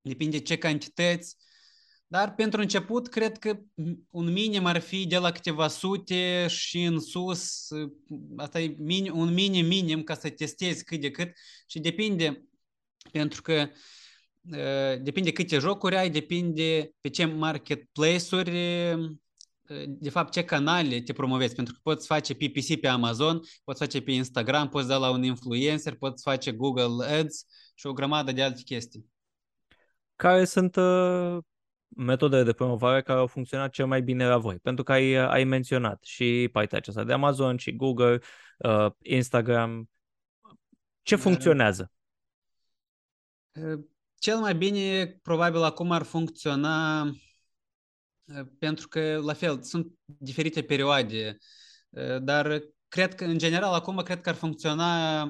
depinde 0.00 0.38
ce 0.38 0.56
cantități, 0.56 1.36
dar 2.06 2.34
pentru 2.34 2.60
început 2.60 3.08
cred 3.08 3.38
că 3.38 3.58
un 4.10 4.32
minim 4.32 4.64
ar 4.64 4.80
fi 4.80 5.06
de 5.06 5.18
la 5.18 5.30
câteva 5.30 5.68
sute 5.68 6.46
și 6.48 6.82
în 6.82 7.00
sus, 7.00 7.68
asta 8.36 8.60
e 8.60 8.76
minim, 8.78 9.18
un 9.18 9.32
minim 9.32 9.66
minim 9.66 10.02
ca 10.02 10.14
să 10.14 10.30
testezi 10.30 10.84
cât 10.84 11.00
de 11.00 11.10
cât 11.10 11.32
și 11.66 11.78
depinde, 11.80 12.48
pentru 13.12 13.42
că 13.42 13.68
uh, 14.42 15.02
depinde 15.02 15.32
câte 15.32 15.58
jocuri 15.58 15.96
ai, 15.96 16.10
depinde 16.10 16.92
pe 17.00 17.08
ce 17.08 17.24
marketplace-uri 17.24 18.50
de 19.86 20.10
fapt, 20.10 20.32
ce 20.32 20.44
canale 20.44 21.00
te 21.00 21.12
promovezi, 21.12 21.54
pentru 21.54 21.74
că 21.74 21.80
poți 21.82 22.06
face 22.06 22.34
PPC 22.34 22.80
pe 22.80 22.88
Amazon, 22.88 23.40
poți 23.64 23.78
face 23.78 24.02
pe 24.02 24.12
Instagram, 24.12 24.68
poți 24.68 24.88
da 24.88 24.96
la 24.96 25.10
un 25.10 25.22
influencer, 25.22 25.94
poți 25.94 26.22
face 26.22 26.52
Google 26.52 27.06
Ads 27.06 27.46
și 27.74 27.86
o 27.86 27.92
grămadă 27.92 28.32
de 28.32 28.42
alte 28.42 28.62
chestii. 28.62 29.06
Care 30.16 30.44
sunt 30.44 30.76
uh, 30.76 31.38
metodele 31.96 32.42
de 32.42 32.52
promovare 32.52 33.02
care 33.02 33.18
au 33.18 33.26
funcționat 33.26 33.70
cel 33.70 33.86
mai 33.86 34.02
bine 34.02 34.26
la 34.26 34.38
voi? 34.38 34.58
Pentru 34.58 34.84
că 34.84 34.92
ai, 34.92 35.14
ai 35.14 35.44
menționat 35.44 36.04
și 36.04 36.48
partea 36.52 36.78
aceasta 36.78 37.04
de 37.04 37.12
Amazon 37.12 37.56
și 37.56 37.76
Google, 37.76 38.20
uh, 38.58 38.86
Instagram. 39.02 39.90
Ce 41.02 41.16
funcționează? 41.16 41.92
Uh, 43.52 43.84
cel 44.18 44.36
mai 44.36 44.54
bine, 44.54 45.06
probabil, 45.22 45.62
acum 45.62 45.90
ar 45.90 46.02
funcționa 46.02 47.06
pentru 48.58 48.88
că, 48.88 49.20
la 49.24 49.32
fel, 49.32 49.62
sunt 49.62 49.92
diferite 50.04 50.62
perioade, 50.62 51.38
dar 52.20 52.60
cred 52.88 53.14
că, 53.14 53.24
în 53.24 53.38
general, 53.38 53.74
acum 53.74 53.96
cred 53.96 54.20
că 54.20 54.28
ar 54.28 54.34
funcționa 54.34 55.22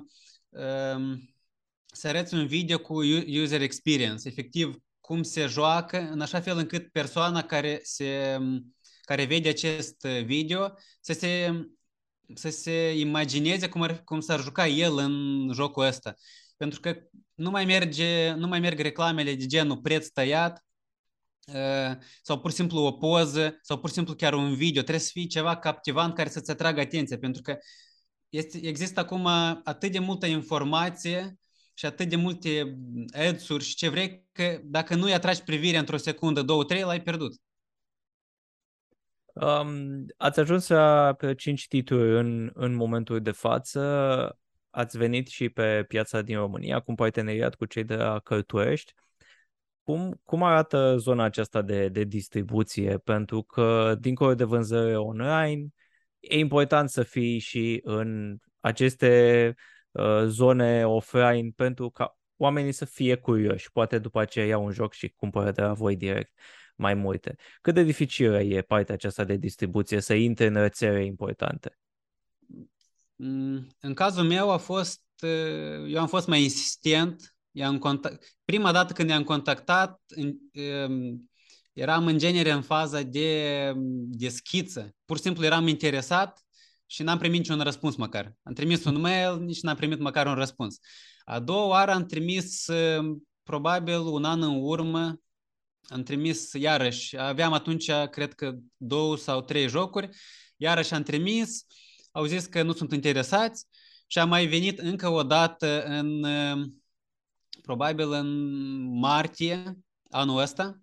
să 1.87 2.09
arăți 2.09 2.35
un 2.35 2.47
video 2.47 2.79
cu 2.79 2.95
user 3.43 3.61
experience, 3.61 4.29
efectiv 4.29 4.79
cum 5.05 5.23
se 5.23 5.47
joacă, 5.47 5.99
în 5.99 6.21
așa 6.21 6.41
fel 6.41 6.59
încât 6.59 6.93
persoana 6.93 7.43
care, 7.43 7.81
se, 7.83 8.39
care 9.01 9.25
vede 9.25 9.49
acest 9.49 10.07
video 10.25 10.75
să 11.01 11.13
se, 11.13 11.51
să 12.35 12.51
se 12.51 12.99
imagineze 12.99 13.69
cum, 13.69 13.83
ar, 13.83 14.05
cum 14.05 14.21
s-ar 14.21 14.41
juca 14.41 14.67
el 14.67 14.97
în 14.97 15.51
jocul 15.53 15.85
ăsta. 15.85 16.15
Pentru 16.57 16.81
că 16.81 16.97
nu 17.35 17.51
mai, 17.51 17.65
merge, 17.65 18.33
nu 18.33 18.47
mai 18.47 18.61
merg 18.61 18.79
reclamele 18.79 19.35
de 19.35 19.47
genul 19.47 19.77
preț 19.77 20.09
tăiat, 20.09 20.65
sau 22.23 22.41
pur 22.41 22.51
și 22.51 22.57
simplu 22.57 22.81
o 22.81 22.93
poză, 22.93 23.59
sau 23.63 23.79
pur 23.79 23.89
și 23.89 23.95
simplu 23.95 24.15
chiar 24.15 24.35
un 24.35 24.55
video. 24.55 24.83
Trebuie 24.83 25.05
să 25.05 25.11
fie 25.13 25.27
ceva 25.27 25.57
captivant 25.57 26.15
care 26.15 26.29
să-ți 26.29 26.51
atragă 26.51 26.81
atenția, 26.81 27.19
pentru 27.19 27.43
că 27.43 27.59
este, 28.29 28.67
există 28.67 29.01
acum 29.01 29.27
atât 29.65 29.93
de 29.93 29.99
multă 29.99 30.27
informație 30.27 31.39
și 31.75 31.87
atât 31.87 32.09
de 32.09 32.17
multe 32.17 32.79
ads-uri 33.13 33.65
și 33.65 33.75
ce 33.75 33.89
vrei, 33.89 34.25
că 34.33 34.61
dacă 34.63 34.95
nu-i 34.95 35.13
atragi 35.13 35.43
privirea 35.43 35.81
într-o 35.81 35.97
secundă, 35.97 36.43
două, 36.43 36.65
trei, 36.65 36.83
l-ai 36.83 37.03
pierdut. 37.03 37.35
Um, 39.35 40.07
ați 40.17 40.41
ajuns 40.41 40.69
la 40.69 41.17
5 41.37 41.69
titluri 41.69 42.19
în, 42.19 42.51
în 42.55 42.75
momentul 42.75 43.21
de 43.21 43.31
față. 43.31 44.39
Ați 44.71 44.99
venit 44.99 45.29
și 45.29 45.49
pe 45.49 45.85
piața 45.89 46.23
din 46.23 46.37
România 46.37 46.79
cu 46.79 46.85
un 46.87 46.95
parteneriat 46.95 47.55
cu 47.55 47.65
cei 47.65 47.85
de 47.85 47.95
la 47.95 48.19
Cărturești. 48.19 48.93
Cum, 49.83 50.21
cum 50.25 50.43
arată 50.43 50.97
zona 50.97 51.25
aceasta 51.25 51.63
de, 51.63 51.89
de 51.89 52.05
distribuție? 52.05 52.99
Pentru 52.99 53.43
că, 53.43 53.97
dincolo 54.01 54.35
de 54.35 54.45
vânzări 54.45 54.95
online, 54.97 55.67
e 56.21 56.39
important 56.39 56.91
să 56.91 57.03
fii 57.03 57.39
și 57.39 57.81
în 57.85 58.37
aceste 58.61 59.47
uh, 59.49 59.74
zone 60.27 60.87
offline 60.87 61.51
pentru 61.57 61.91
ca 61.91 62.19
oamenii 62.37 62.73
să 62.73 62.85
fie 62.85 63.17
curioși. 63.17 63.73
Poate 63.73 63.99
după 63.99 64.21
aceea 64.21 64.47
iau 64.47 64.65
un 64.65 64.73
joc 64.73 64.93
și 64.93 65.09
cumpără 65.17 65.51
de 65.51 65.61
la 65.61 65.73
voi 65.73 65.97
direct 65.97 66.33
mai 66.77 66.95
multe. 66.95 67.37
Cât 67.61 67.75
de 67.75 67.83
dificilă 67.83 68.43
e 68.43 68.63
partea 68.63 68.95
aceasta 68.95 69.25
de 69.25 69.37
distribuție 69.37 70.01
să 70.01 70.15
intre 70.15 70.47
în 70.47 70.55
rețele 70.55 71.05
importante? 71.05 71.79
Mm, 73.17 73.67
în 73.81 73.95
cazul 73.95 74.25
meu 74.25 74.51
a 74.51 74.57
fost, 74.57 75.03
uh, 75.23 75.93
eu 75.93 76.01
am 76.01 76.07
fost 76.07 76.27
mai 76.27 76.43
insistent. 76.43 77.37
I-am 77.51 77.79
contact... 77.79 78.37
Prima 78.45 78.73
dată 78.73 78.93
când 78.93 79.09
i-am 79.09 79.25
contactat, 79.25 80.01
um, 80.87 81.31
eram 81.73 82.07
în 82.07 82.19
genere 82.19 82.51
în 82.51 82.63
faza 82.63 83.03
de, 83.03 83.73
de 84.07 84.29
schiță. 84.29 84.95
Pur 85.05 85.17
și 85.17 85.23
simplu 85.23 85.45
eram 85.45 85.67
interesat 85.67 86.45
și 86.87 87.03
n-am 87.03 87.19
primit 87.19 87.39
niciun 87.39 87.61
răspuns 87.61 87.97
măcar. 87.97 88.35
Am 88.43 88.53
trimis 88.53 88.85
un 88.85 89.01
mail, 89.01 89.39
nici 89.39 89.61
n-am 89.61 89.77
primit 89.77 89.99
măcar 89.99 90.27
un 90.27 90.35
răspuns. 90.35 90.79
A 91.25 91.41
doua 91.41 91.67
oară 91.67 91.91
am 91.91 92.07
trimis 92.07 92.67
um, 92.67 93.27
probabil 93.43 93.99
un 93.99 94.25
an 94.25 94.43
în 94.43 94.57
urmă, 94.63 95.21
am 95.89 96.03
trimis 96.03 96.53
iarăși, 96.53 97.19
aveam 97.19 97.53
atunci, 97.53 97.91
cred 98.11 98.35
că 98.35 98.55
două 98.77 99.17
sau 99.17 99.41
trei 99.41 99.69
jocuri, 99.69 100.09
iarăși 100.57 100.95
am 100.95 101.03
trimis, 101.03 101.67
au 102.13 102.25
zis 102.25 102.47
că 102.47 102.63
nu 102.63 102.73
sunt 102.73 102.93
interesați 102.93 103.67
și 104.07 104.19
am 104.19 104.29
mai 104.29 104.47
venit 104.47 104.79
încă 104.79 105.09
o 105.09 105.23
dată 105.23 105.85
în, 105.85 106.27
probabil 107.63 108.13
în 108.13 108.29
martie 108.99 109.79
anul 110.11 110.41
ăsta 110.41 110.79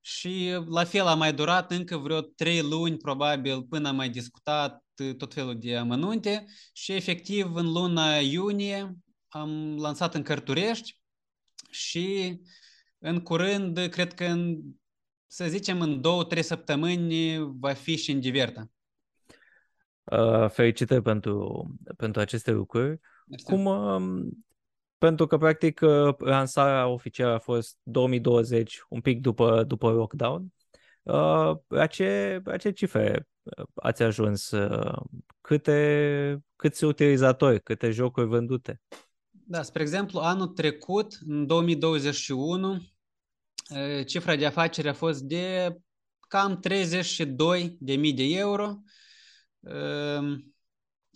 și 0.00 0.56
la 0.66 0.84
fel 0.84 1.06
a 1.06 1.14
mai 1.14 1.34
durat 1.34 1.70
încă 1.70 1.96
vreo 1.96 2.20
trei 2.20 2.60
luni 2.60 2.96
probabil 2.96 3.62
până 3.62 3.88
am 3.88 3.96
mai 3.96 4.08
discutat 4.08 4.83
tot 5.18 5.34
felul 5.34 5.58
de 5.58 5.76
amănunte 5.76 6.44
și 6.72 6.92
efectiv 6.92 7.54
în 7.54 7.72
luna 7.72 8.16
iunie 8.16 8.96
am 9.28 9.76
lansat 9.76 10.14
în 10.14 10.22
Cărturești 10.22 11.00
și 11.70 12.40
în 12.98 13.20
curând, 13.20 13.86
cred 13.90 14.14
că 14.14 14.24
în, 14.24 14.60
să 15.26 15.46
zicem 15.46 15.80
în 15.80 16.00
două, 16.00 16.24
trei 16.24 16.42
săptămâni 16.42 17.38
va 17.58 17.72
fi 17.72 17.96
și 17.96 18.10
în 18.10 18.20
Diverta. 18.20 18.70
Uh, 20.04 20.50
felicitări 20.50 21.02
pentru, 21.02 21.66
pentru 21.96 22.20
aceste 22.20 22.50
lucruri. 22.50 23.00
Mersi. 23.26 23.44
Cum, 23.44 23.64
uh, 23.64 24.26
pentru 24.98 25.26
că, 25.26 25.38
practic, 25.38 25.80
uh, 25.80 26.14
lansarea 26.18 26.86
oficială 26.86 27.34
a 27.34 27.38
fost 27.38 27.78
2020, 27.82 28.80
un 28.88 29.00
pic 29.00 29.20
după, 29.20 29.64
după 29.64 29.90
lockdown. 29.90 30.52
Uh, 31.02 31.56
la, 31.66 31.86
ce, 31.86 32.40
la 32.44 32.56
ce 32.56 32.70
cifre 32.70 33.12
uh, 33.16 33.33
ați 33.74 34.02
ajuns? 34.02 34.50
Uh, 34.50 35.02
câte, 35.40 36.44
câți 36.56 36.84
utilizatori, 36.84 37.62
câte 37.62 37.90
jocuri 37.90 38.26
vândute? 38.26 38.80
Da, 39.30 39.62
spre 39.62 39.82
exemplu, 39.82 40.20
anul 40.20 40.46
trecut, 40.46 41.18
în 41.26 41.46
2021, 41.46 42.82
cifra 44.06 44.36
de 44.36 44.46
afaceri 44.46 44.88
a 44.88 44.92
fost 44.92 45.22
de 45.22 45.76
cam 46.28 46.60
32 46.60 47.76
de 47.80 47.94
mii 47.94 48.12
de 48.12 48.22
euro. 48.22 48.74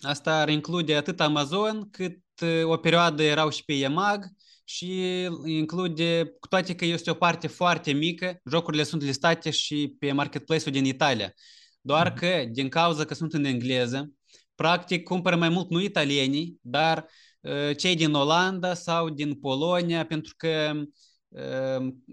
Asta 0.01 0.41
ar 0.41 0.49
include 0.49 0.97
atât 0.97 1.21
Amazon, 1.21 1.91
cât 1.91 2.21
o 2.65 2.77
perioadă 2.77 3.23
erau 3.23 3.51
și 3.51 3.65
pe 3.65 3.73
EMAG 3.73 4.25
și 4.65 5.03
include, 5.45 6.37
cu 6.41 6.49
toate 6.49 6.75
că 6.75 6.85
este 6.85 7.11
o 7.11 7.15
parte 7.15 7.47
foarte 7.47 7.93
mică, 7.93 8.41
jocurile 8.51 8.83
sunt 8.83 9.03
listate 9.03 9.51
și 9.51 9.97
pe 9.99 10.13
marketplace-ul 10.13 10.75
din 10.75 10.85
Italia. 10.85 11.33
Doar 11.81 12.07
mhm. 12.07 12.19
că, 12.19 12.45
din 12.51 12.69
cauza 12.69 13.05
că 13.05 13.15
sunt 13.15 13.33
în 13.33 13.45
engleză, 13.45 14.13
practic 14.55 15.03
cumpără 15.03 15.37
mai 15.37 15.49
mult 15.49 15.71
nu 15.71 15.81
italienii, 15.81 16.59
dar 16.61 17.07
cei 17.77 17.97
din 17.97 18.13
Olanda 18.13 18.75
sau 18.75 19.09
din 19.11 19.35
Polonia, 19.35 20.07
pentru 20.07 20.35
că 20.37 20.73
Ehm, 21.33 22.05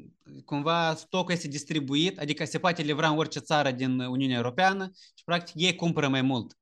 cumva 0.45 0.95
stocul 0.95 1.33
este 1.33 1.47
distribuit, 1.47 2.19
adică 2.19 2.45
se 2.45 2.59
poate 2.59 2.81
livra 2.81 3.09
în 3.09 3.17
orice 3.17 3.39
țară 3.39 3.71
din 3.71 3.99
Uniunea 3.99 4.35
Europeană 4.35 4.91
și 4.93 5.23
practic 5.23 5.53
ei 5.55 5.75
cumpără 5.75 6.07
mai 6.07 6.21
mult. 6.21 6.57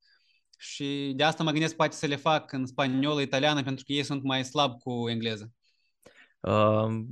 Și 0.57 1.13
de 1.15 1.23
asta 1.23 1.43
mă 1.43 1.51
gândesc 1.51 1.75
poate 1.75 1.95
să 1.95 2.05
le 2.05 2.15
fac 2.15 2.51
în 2.51 2.65
spaniolă, 2.65 3.21
italiană, 3.21 3.63
pentru 3.63 3.83
că 3.85 3.91
ei 3.91 4.03
sunt 4.03 4.23
mai 4.23 4.43
slab 4.43 4.79
cu 4.79 5.09
engleză. 5.09 5.51
Uh, 6.39 7.03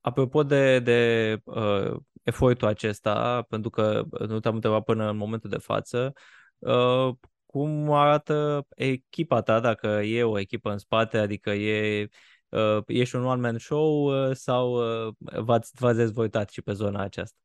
apropo 0.00 0.42
de, 0.42 0.80
de 0.80 1.40
uh, 1.44 1.96
efortul 2.24 2.68
acesta, 2.68 3.42
pentru 3.48 3.70
că 3.70 4.04
nu 4.28 4.40
te-am 4.40 4.54
întrebat 4.54 4.84
până 4.84 5.10
în 5.10 5.16
momentul 5.16 5.50
de 5.50 5.58
față, 5.58 6.12
uh, 6.58 7.08
cum 7.46 7.92
arată 7.92 8.66
echipa 8.74 9.42
ta, 9.42 9.60
dacă 9.60 9.86
e 9.86 10.22
o 10.22 10.38
echipă 10.38 10.70
în 10.70 10.78
spate, 10.78 11.18
adică 11.18 11.50
e 11.50 12.08
uh, 12.48 12.78
ești 12.86 13.16
un 13.16 13.24
one-man 13.24 13.58
show 13.58 14.04
uh, 14.04 14.36
sau 14.36 14.72
uh, 15.06 15.14
v-ați, 15.18 15.72
v-ați 15.74 15.96
dezvoltat 15.96 16.50
și 16.50 16.62
pe 16.62 16.72
zona 16.72 17.02
aceasta? 17.02 17.36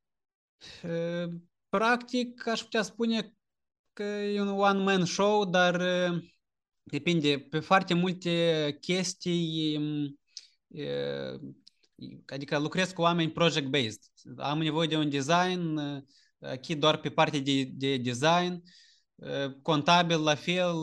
Uh, 0.84 1.34
practic, 1.70 2.48
aș 2.48 2.62
putea 2.62 2.82
spune 2.82 3.34
că 3.94 4.04
e 4.04 4.42
un 4.42 4.48
one-man 4.48 5.06
show, 5.06 5.46
dar 5.46 5.76
uh, 5.76 6.24
depinde. 6.84 7.48
Pe 7.50 7.60
foarte 7.60 7.94
multe 7.94 8.78
chestii, 8.82 9.78
uh, 10.68 11.40
adică 12.28 12.58
lucrez 12.58 12.92
cu 12.92 13.02
oameni 13.02 13.32
project-based. 13.32 14.02
Am 14.38 14.60
nevoie 14.60 14.88
de 14.88 14.98
un 14.98 15.10
design, 15.10 15.78
uh, 15.78 16.02
aici 16.40 16.68
doar 16.68 16.98
pe 16.98 17.10
partea 17.10 17.40
de, 17.40 17.64
de 17.64 17.98
design, 17.98 18.64
contabil 19.62 20.24
la 20.24 20.36
fel, 20.36 20.76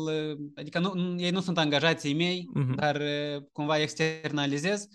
adică 0.54 0.78
nu, 0.78 1.20
ei 1.20 1.30
nu 1.30 1.40
sunt 1.40 1.58
angajații 1.58 2.14
mei, 2.14 2.50
uh-huh. 2.54 2.74
dar 2.74 3.02
cumva 3.52 3.80
externalizez 3.80 4.86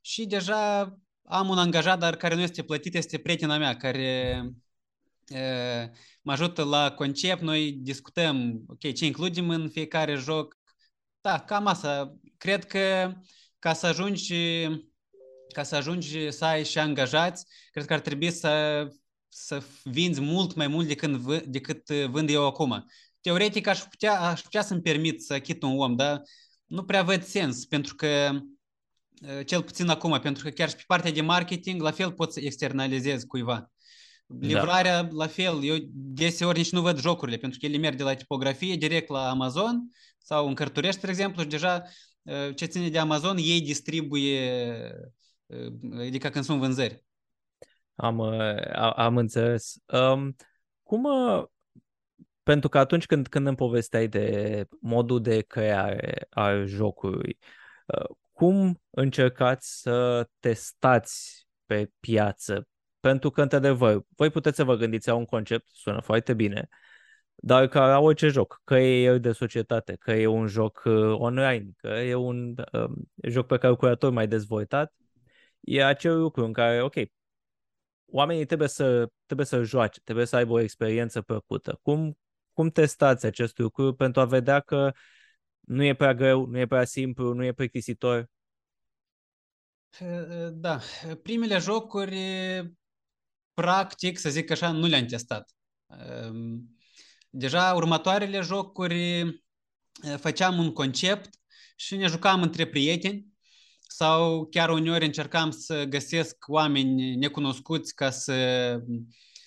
și 0.00 0.26
deja 0.26 0.96
am 1.22 1.48
un 1.48 1.58
angajat, 1.58 1.98
dar 1.98 2.16
care 2.16 2.34
nu 2.34 2.40
este 2.40 2.62
plătit, 2.62 2.94
este 2.94 3.18
prietena 3.18 3.58
mea, 3.58 3.76
care 3.76 4.42
e, 5.28 5.90
mă 6.22 6.32
ajută 6.32 6.64
la 6.64 6.92
concept, 6.92 7.40
noi 7.40 7.72
discutăm, 7.72 8.64
ok, 8.66 8.92
ce 8.92 9.04
includem 9.04 9.48
în 9.48 9.68
fiecare 9.68 10.14
joc. 10.14 10.56
Da, 11.20 11.38
cam 11.38 11.66
asta. 11.66 12.16
Cred 12.36 12.64
că 12.64 13.12
ca 13.58 13.72
să 13.72 13.86
ajungi 13.86 14.34
ca 15.56 15.62
să 15.62 15.76
ajungi 15.76 16.30
să 16.30 16.44
ai 16.44 16.64
și 16.64 16.78
angajați, 16.78 17.46
cred 17.70 17.84
că 17.84 17.92
ar 17.92 18.00
trebui 18.00 18.30
să 18.30 18.86
să 19.28 19.62
vinzi 19.84 20.20
mult 20.20 20.54
mai 20.54 20.66
mult 20.66 20.86
decât, 20.86 21.10
v- 21.10 21.44
decât 21.46 21.88
uh, 21.88 22.04
vând 22.04 22.30
eu 22.30 22.46
acum. 22.46 22.84
Teoretic 23.20 23.66
aș 23.66 23.78
putea, 23.78 24.20
aș 24.20 24.40
putea 24.40 24.62
să-mi 24.62 24.80
permit 24.80 25.22
să 25.22 25.32
achit 25.32 25.62
un 25.62 25.78
om, 25.78 25.96
dar 25.96 26.22
nu 26.66 26.84
prea 26.84 27.02
văd 27.02 27.24
sens, 27.24 27.64
pentru 27.64 27.94
că 27.94 28.30
uh, 29.22 29.46
cel 29.46 29.62
puțin 29.62 29.88
acum, 29.88 30.18
pentru 30.20 30.44
că 30.44 30.50
chiar 30.50 30.68
și 30.68 30.76
pe 30.76 30.84
partea 30.86 31.12
de 31.12 31.20
marketing, 31.20 31.80
la 31.82 31.90
fel 31.90 32.12
pot 32.12 32.32
să 32.32 32.40
externalizez 32.40 33.24
cuiva. 33.24 33.70
Da. 34.26 34.46
Livrarea, 34.46 35.02
da. 35.02 35.08
la 35.12 35.26
fel, 35.26 35.64
eu 35.64 35.76
deseori 35.92 36.58
nici 36.58 36.72
nu 36.72 36.80
văd 36.80 37.00
jocurile, 37.00 37.36
pentru 37.36 37.58
că 37.58 37.66
ele 37.66 37.76
merg 37.76 37.96
de 37.96 38.02
la 38.02 38.14
tipografie 38.14 38.74
direct 38.74 39.08
la 39.08 39.30
Amazon 39.30 39.90
sau 40.18 40.48
în 40.48 40.54
Cărturești, 40.54 41.00
de 41.00 41.08
exemplu, 41.08 41.42
și 41.42 41.48
deja 41.48 41.82
uh, 42.22 42.54
ce 42.54 42.64
ține 42.64 42.88
de 42.88 42.98
Amazon, 42.98 43.36
ei 43.36 43.60
distribuie, 43.60 44.90
adică 45.98 46.28
când 46.28 46.44
sunt 46.44 46.58
vânzări. 46.58 47.04
Am, 47.94 48.18
uh, 48.18 48.92
am 48.96 49.16
înțeles. 49.16 49.74
Um, 49.86 50.36
cum, 50.82 51.04
uh, 51.04 51.44
pentru 52.42 52.68
că 52.68 52.78
atunci 52.78 53.06
când, 53.06 53.26
când 53.26 53.46
îmi 53.46 53.56
povesteai 53.56 54.08
de 54.08 54.66
modul 54.80 55.20
de 55.20 55.40
creare 55.40 56.26
al 56.30 56.66
jocului, 56.66 57.38
uh, 57.86 58.16
cum 58.32 58.82
încercați 58.90 59.80
să 59.80 60.28
testați 60.40 61.46
pe 61.66 61.90
piață? 62.00 62.68
Pentru 63.00 63.30
că, 63.30 63.42
într-adevăr, 63.42 64.04
voi 64.16 64.30
puteți 64.30 64.56
să 64.56 64.64
vă 64.64 64.74
gândiți 64.74 65.08
la 65.08 65.14
un 65.14 65.24
concept, 65.24 65.66
sună 65.68 66.00
foarte 66.00 66.34
bine, 66.34 66.68
dar 67.34 67.66
ca 67.66 67.98
orice 67.98 68.28
joc, 68.28 68.60
că 68.64 68.78
e 68.78 69.02
el 69.02 69.20
de 69.20 69.32
societate, 69.32 69.96
că 70.00 70.12
e 70.12 70.26
un 70.26 70.46
joc 70.46 70.82
online, 71.12 71.66
că 71.76 71.88
e 71.88 72.14
un 72.14 72.54
um, 72.72 73.10
joc 73.22 73.46
pe 73.46 73.58
calculator 73.58 74.12
mai 74.12 74.28
dezvoltat, 74.28 74.92
e 75.66 75.84
acel 75.84 76.18
lucru 76.18 76.44
în 76.44 76.52
care, 76.52 76.82
ok, 76.82 76.94
oamenii 78.06 78.46
trebuie 78.46 78.68
să, 78.68 79.10
trebuie 79.24 79.46
să 79.46 79.62
joace, 79.62 80.00
trebuie 80.00 80.26
să 80.26 80.36
aibă 80.36 80.52
o 80.52 80.60
experiență 80.60 81.22
plăcută. 81.22 81.78
Cum, 81.82 82.18
cum 82.52 82.70
testați 82.70 83.26
acest 83.26 83.58
lucru 83.58 83.94
pentru 83.94 84.20
a 84.20 84.24
vedea 84.24 84.60
că 84.60 84.92
nu 85.60 85.84
e 85.84 85.94
prea 85.94 86.14
greu, 86.14 86.46
nu 86.46 86.58
e 86.58 86.66
prea 86.66 86.84
simplu, 86.84 87.32
nu 87.32 87.44
e 87.44 87.52
plictisitor? 87.52 88.30
Da, 90.52 90.80
primele 91.22 91.58
jocuri, 91.58 92.18
practic, 93.54 94.18
să 94.18 94.30
zic 94.30 94.50
așa, 94.50 94.70
nu 94.70 94.86
le-am 94.86 95.06
testat. 95.06 95.50
Deja 97.30 97.74
următoarele 97.74 98.40
jocuri 98.40 99.24
făceam 100.16 100.58
un 100.58 100.72
concept 100.72 101.28
și 101.76 101.96
ne 101.96 102.06
jucam 102.06 102.42
între 102.42 102.66
prieteni 102.66 103.26
sau 103.88 104.46
chiar 104.46 104.70
uneori 104.70 105.04
încercam 105.04 105.50
să 105.50 105.84
găsesc 105.84 106.36
oameni 106.46 107.16
necunoscuți 107.16 107.94
ca 107.94 108.10
să, 108.10 108.80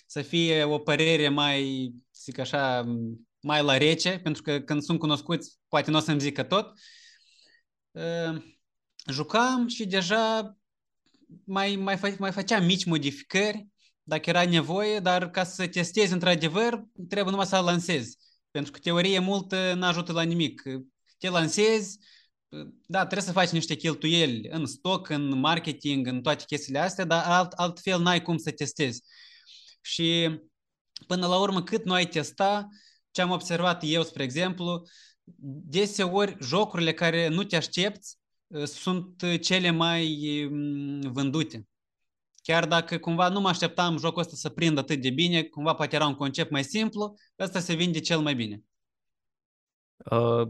să 0.06 0.22
fie 0.22 0.64
o 0.64 0.80
părere 0.80 1.30
mai, 1.30 1.92
zic 2.24 2.38
așa, 2.38 2.86
mai 3.42 3.64
la 3.64 3.78
rece, 3.78 4.20
pentru 4.24 4.42
că 4.42 4.60
când 4.60 4.82
sunt 4.82 5.00
cunoscuți 5.00 5.58
poate 5.68 5.92
nu 5.92 5.98
o 5.98 6.02
să-mi 6.02 6.20
zică 6.20 6.44
tot. 6.44 6.74
Jucam 9.12 9.68
și 9.68 9.86
deja 9.86 10.58
mai, 11.44 11.76
mai, 11.76 12.16
mai 12.20 12.32
făceam 12.32 12.66
mici 12.66 12.86
modificări 12.86 13.68
dacă 14.04 14.30
era 14.30 14.46
nevoie, 14.46 15.00
dar 15.00 15.30
ca 15.30 15.44
să 15.44 15.68
testezi 15.68 16.14
într-adevăr, 16.14 16.84
trebuie 17.08 17.32
numai 17.32 17.46
să 17.46 17.60
lansezi. 17.60 18.18
Pentru 18.52 18.72
că 18.72 18.80
teorie 18.80 19.20
multă 19.20 19.74
nu 19.74 19.86
ajută 19.86 20.12
la 20.12 20.22
nimic. 20.22 20.62
Te 21.18 21.30
lansezi, 21.30 21.98
da, 22.86 23.00
trebuie 23.00 23.28
să 23.28 23.32
faci 23.32 23.50
niște 23.50 23.76
cheltuieli 23.76 24.48
în 24.52 24.66
stoc, 24.66 25.10
în 25.10 25.40
marketing, 25.40 26.08
în 26.08 26.22
toate 26.22 26.44
chestiile 26.48 26.80
astea, 26.80 27.06
dar 27.06 27.24
alt, 27.26 27.52
altfel 27.52 28.02
n-ai 28.02 28.22
cum 28.22 28.38
să 28.38 28.52
testezi. 28.52 29.04
Și 29.82 30.40
până 31.08 31.28
la 31.28 31.40
urmă, 31.40 31.64
cât 31.64 31.86
nu 31.86 31.94
ai 31.94 32.08
testa, 32.08 32.68
ce 33.12 33.22
am 33.22 33.30
observat 33.30 33.82
eu, 33.86 34.04
spre 34.04 34.24
exemplu, 34.24 34.82
deseori 35.66 36.38
jocurile 36.42 36.94
care 36.94 37.28
nu 37.28 37.44
te 37.44 37.56
aștepți 37.56 38.18
uh, 38.48 38.64
sunt 38.64 39.24
cele 39.42 39.70
mai 39.70 40.18
mm, 40.52 41.12
vândute. 41.12 41.68
Chiar 42.42 42.68
dacă 42.68 42.98
cumva 42.98 43.30
nu 43.30 43.40
mă 43.40 43.48
așteptam 43.50 43.98
jocul 43.98 44.22
ăsta 44.22 44.36
să 44.36 44.50
prindă 44.50 44.80
atât 44.80 45.02
de 45.02 45.10
bine, 45.10 45.44
cumva 45.44 45.74
poate 45.74 45.96
era 45.96 46.08
un 46.08 46.16
concept 46.16 46.52
mai 46.52 46.64
simplu, 46.64 47.16
ăsta 47.40 47.60
se 47.60 47.74
vinde 47.74 48.00
cel 48.00 48.20
mai 48.20 48.36
bine. 48.36 48.64
Uh, 50.12 50.48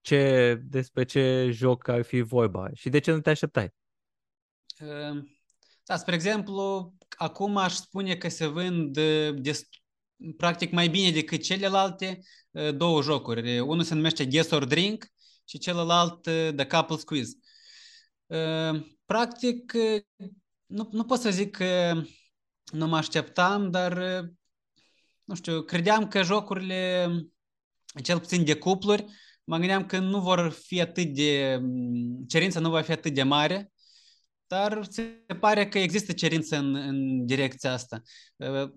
ce, 0.00 0.54
despre 0.62 1.04
ce 1.04 1.48
joc 1.50 1.88
ar 1.88 2.02
fi 2.02 2.20
vorba 2.20 2.70
și 2.74 2.88
de 2.88 2.98
ce 2.98 3.12
nu 3.12 3.20
te 3.20 3.30
așteptai? 3.30 3.74
Uh, 4.80 5.22
da, 5.84 5.96
spre 5.96 6.14
exemplu, 6.14 6.94
acum 7.16 7.56
aș 7.56 7.74
spune 7.74 8.16
că 8.16 8.28
se 8.28 8.46
vând 8.46 8.92
de, 8.92 9.34
practic 10.36 10.72
mai 10.72 10.88
bine 10.88 11.10
decât 11.10 11.42
celelalte 11.42 12.18
uh, 12.50 12.76
două 12.76 13.02
jocuri. 13.02 13.58
Unul 13.58 13.84
se 13.84 13.94
numește 13.94 14.26
Guess 14.26 14.50
or 14.50 14.64
Drink 14.64 15.06
și 15.44 15.58
celălalt 15.58 16.26
uh, 16.26 16.48
The 16.56 16.66
Couple 16.66 16.96
Quiz. 17.04 17.32
Uh, 18.26 18.86
practic, 19.04 19.72
nu, 20.66 20.88
nu 20.92 21.04
pot 21.04 21.20
să 21.20 21.30
zic 21.30 21.56
că 21.56 22.02
nu 22.72 22.86
mă 22.86 22.96
așteptam, 22.96 23.70
dar 23.70 24.24
nu 25.24 25.34
știu, 25.34 25.62
credeam 25.62 26.08
că 26.08 26.22
jocurile, 26.22 27.08
cel 28.02 28.18
puțin 28.18 28.44
de 28.44 28.54
cupluri, 28.54 29.04
mă 29.48 29.56
gândeam 29.56 29.86
că 29.86 29.98
nu 29.98 30.20
vor 30.20 30.50
fi 30.50 30.80
atât 30.80 31.06
de, 31.14 31.60
cerința 32.26 32.60
nu 32.60 32.70
va 32.70 32.82
fi 32.82 32.92
atât 32.92 33.14
de 33.14 33.22
mare, 33.22 33.72
dar 34.46 34.86
se 34.90 35.02
pare 35.40 35.68
că 35.68 35.78
există 35.78 36.12
cerință 36.12 36.56
în, 36.56 36.74
în 36.74 37.26
direcția 37.26 37.72
asta. 37.72 38.02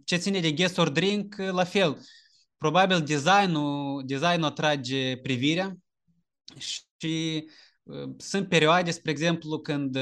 Ce 0.03 0.15
ține 0.15 0.39
de 0.39 0.51
guest 0.51 0.77
or 0.77 0.89
drink, 0.89 1.35
la 1.35 1.63
fel. 1.63 1.97
Probabil 2.57 3.01
designul, 3.01 4.03
designul 4.05 4.43
atrage 4.43 5.17
privirea 5.17 5.77
și 6.57 7.49
sunt 8.17 8.49
perioade, 8.49 8.91
spre 8.91 9.11
exemplu, 9.11 9.59
când 9.59 9.97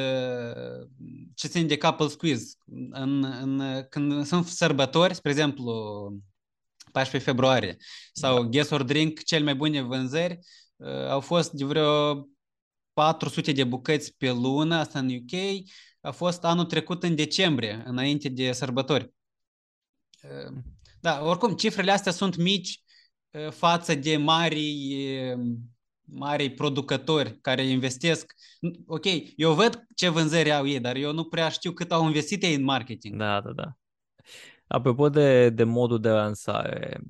ce 1.35 1.47
ține 1.47 1.67
de 1.67 1.77
couple 1.77 2.07
quiz, 2.17 2.57
în, 2.91 3.23
în, 3.23 3.85
când 3.89 4.25
sunt 4.25 4.45
sărbători, 4.45 5.15
spre 5.15 5.31
exemplu, 5.31 5.73
14 6.91 7.31
februarie, 7.31 7.77
sau 8.13 8.43
da. 8.43 8.49
Guess 8.49 8.69
or 8.69 8.83
Drink, 8.83 9.23
cel 9.23 9.43
mai 9.43 9.55
bune 9.55 9.81
vânzări, 9.81 10.39
au 11.09 11.19
fost 11.19 11.51
de 11.51 11.65
vreo 11.65 12.27
400 12.93 13.51
de 13.51 13.63
bucăți 13.63 14.17
pe 14.17 14.31
lună, 14.31 14.75
asta 14.75 14.99
în 14.99 15.09
UK, 15.09 15.65
a 16.01 16.11
fost 16.11 16.43
anul 16.43 16.65
trecut 16.65 17.03
în 17.03 17.15
decembrie, 17.15 17.83
înainte 17.85 18.29
de 18.29 18.51
sărbători. 18.51 19.13
Da, 21.01 21.23
oricum, 21.23 21.55
cifrele 21.55 21.91
astea 21.91 22.11
sunt 22.11 22.35
mici 22.35 22.83
față 23.49 23.95
de 23.95 24.17
mari 24.17 24.85
mari 26.11 26.49
producători 26.49 27.37
care 27.41 27.63
investesc. 27.63 28.33
Ok, 28.85 29.05
eu 29.35 29.53
văd 29.53 29.85
ce 29.95 30.09
vânzări 30.09 30.53
au 30.53 30.67
ei, 30.67 30.79
dar 30.79 30.95
eu 30.95 31.13
nu 31.13 31.23
prea 31.23 31.49
știu 31.49 31.71
cât 31.71 31.91
au 31.91 32.05
investit 32.05 32.43
ei 32.43 32.55
în 32.55 32.63
marketing. 32.63 33.19
Da, 33.19 33.41
da, 33.41 33.51
da. 33.51 33.73
Apropo 34.67 35.09
de, 35.09 35.49
de 35.49 35.63
modul 35.63 35.99
de 35.99 36.09
lansare, 36.09 37.01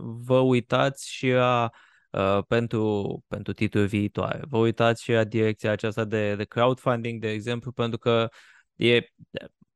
vă 0.00 0.38
uitați 0.38 1.12
și 1.12 1.28
la 1.28 1.70
uh, 2.10 2.38
pentru, 2.48 3.24
pentru 3.28 3.52
titluri 3.52 3.86
viitoare. 3.86 4.42
Vă 4.48 4.58
uitați 4.58 5.02
și 5.02 5.12
la 5.12 5.24
direcția 5.24 5.70
aceasta 5.70 6.04
de, 6.04 6.34
de 6.34 6.44
crowdfunding, 6.44 7.20
de 7.20 7.30
exemplu, 7.30 7.72
pentru 7.72 7.98
că 7.98 8.28
e, 8.76 9.00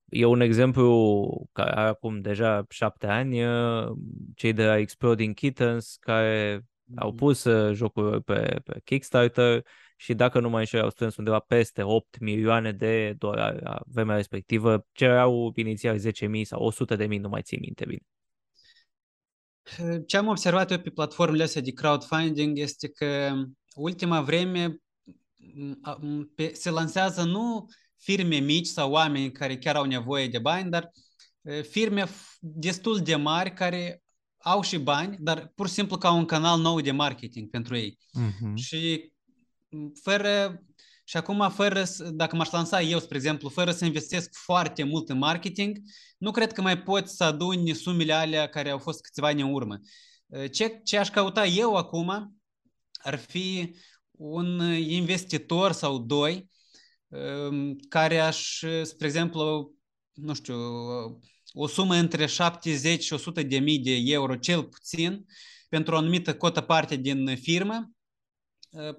e 0.09 0.25
un 0.25 0.41
exemplu 0.41 1.49
care 1.53 1.71
are 1.71 1.89
acum 1.89 2.21
deja 2.21 2.65
șapte 2.69 3.07
ani, 3.07 3.45
uh, 3.45 3.91
cei 4.35 4.53
de 4.53 4.65
la 4.65 4.79
Exploding 4.79 5.35
Kittens, 5.35 5.97
care 6.01 6.65
au 6.97 7.09
mhm. 7.09 7.17
pus 7.17 7.45
uh, 7.45 7.75
jocul 7.75 8.23
pe, 8.23 8.61
pe 8.65 8.81
Kickstarter 8.85 9.65
și 9.97 10.15
dacă 10.15 10.41
nu 10.41 10.49
mai 10.49 10.61
înșel 10.61 10.83
au 10.83 10.91
strâns 10.91 11.17
undeva 11.17 11.39
peste 11.39 11.83
8 11.83 12.19
milioane 12.19 12.73
de 12.73 13.15
dolari 13.19 13.63
la 13.63 13.81
vremea 13.87 14.17
respectivă, 14.17 14.87
cereau 14.93 15.53
inițial 15.55 15.99
10.000 15.99 16.03
sau 16.43 16.73
100.000, 16.73 17.09
nu 17.09 17.29
mai 17.29 17.43
țin 17.43 17.59
minte 17.61 17.85
bine. 17.85 18.03
Ce 20.07 20.17
am 20.17 20.27
observat 20.27 20.71
eu 20.71 20.79
pe 20.79 20.91
platformele 20.91 21.43
astea 21.43 21.61
de 21.61 21.73
crowdfunding 21.73 22.59
este 22.59 22.89
că 22.89 23.33
ultima 23.75 24.21
vreme 24.21 24.77
se 26.53 26.71
lansează 26.71 27.23
nu 27.23 27.67
firme 27.97 28.37
mici 28.37 28.67
sau 28.67 28.91
oameni 28.91 29.33
care 29.33 29.59
chiar 29.59 29.77
au 29.77 29.85
nevoie 29.85 30.29
de 30.29 30.39
bani, 30.39 30.71
dar 30.71 30.91
firme 31.71 32.09
destul 32.41 32.99
de 32.99 33.17
mari 33.17 33.55
care 33.55 34.03
au 34.39 34.63
și 34.63 34.79
bani, 34.79 35.17
dar 35.21 35.53
pur 35.55 35.67
și 35.67 35.73
simplu 35.73 35.97
ca 35.97 36.11
un 36.13 36.25
canal 36.25 36.61
nou 36.61 36.81
de 36.81 36.91
marketing 36.91 37.51
pentru 37.51 37.77
ei. 37.77 37.99
Uh-huh. 37.99 38.55
Și 38.55 39.13
fără 40.03 40.63
și 41.05 41.17
acum, 41.17 41.51
fără, 41.51 41.85
dacă 42.11 42.37
m-aș 42.37 42.51
lansa 42.51 42.83
eu, 42.83 42.99
spre 42.99 43.17
exemplu, 43.17 43.49
fără 43.49 43.71
să 43.71 43.85
investesc 43.85 44.35
foarte 44.35 44.83
mult 44.83 45.09
în 45.09 45.19
marketing, 45.19 45.79
nu 46.19 46.31
cred 46.31 46.53
că 46.53 46.63
mai 46.63 46.83
pot 46.83 47.09
să 47.09 47.25
aduni 47.25 47.75
sumele 47.75 48.13
alea 48.13 48.49
care 48.49 48.71
au 48.71 48.79
fost 48.79 49.01
câțiva 49.01 49.27
ani 49.27 49.43
în 49.43 49.53
urmă. 49.53 49.81
Ce, 50.53 50.81
ce 50.85 50.99
aș 50.99 51.11
căuta 51.11 51.47
eu 51.47 51.75
acum 51.75 52.37
ar 52.93 53.19
fi 53.19 53.75
un 54.11 54.75
investitor 54.75 55.73
sau 55.73 55.99
doi 55.99 56.49
um, 57.09 57.77
care 57.89 58.19
aș, 58.19 58.63
spre 58.83 59.07
exemplu, 59.07 59.75
nu 60.13 60.35
știu, 60.35 60.57
o 61.53 61.67
sumă 61.67 61.95
între 61.95 62.27
70 62.27 63.03
și 63.03 63.13
100 63.13 63.43
de 63.43 63.59
mii 63.59 63.79
de 63.79 63.95
euro 64.05 64.37
cel 64.37 64.65
puțin 64.65 65.27
pentru 65.69 65.95
o 65.95 65.97
anumită 65.97 66.37
cotă 66.37 66.61
parte 66.61 66.97
din 66.97 67.37
firmă, 67.37 67.75
uh, 67.75 67.92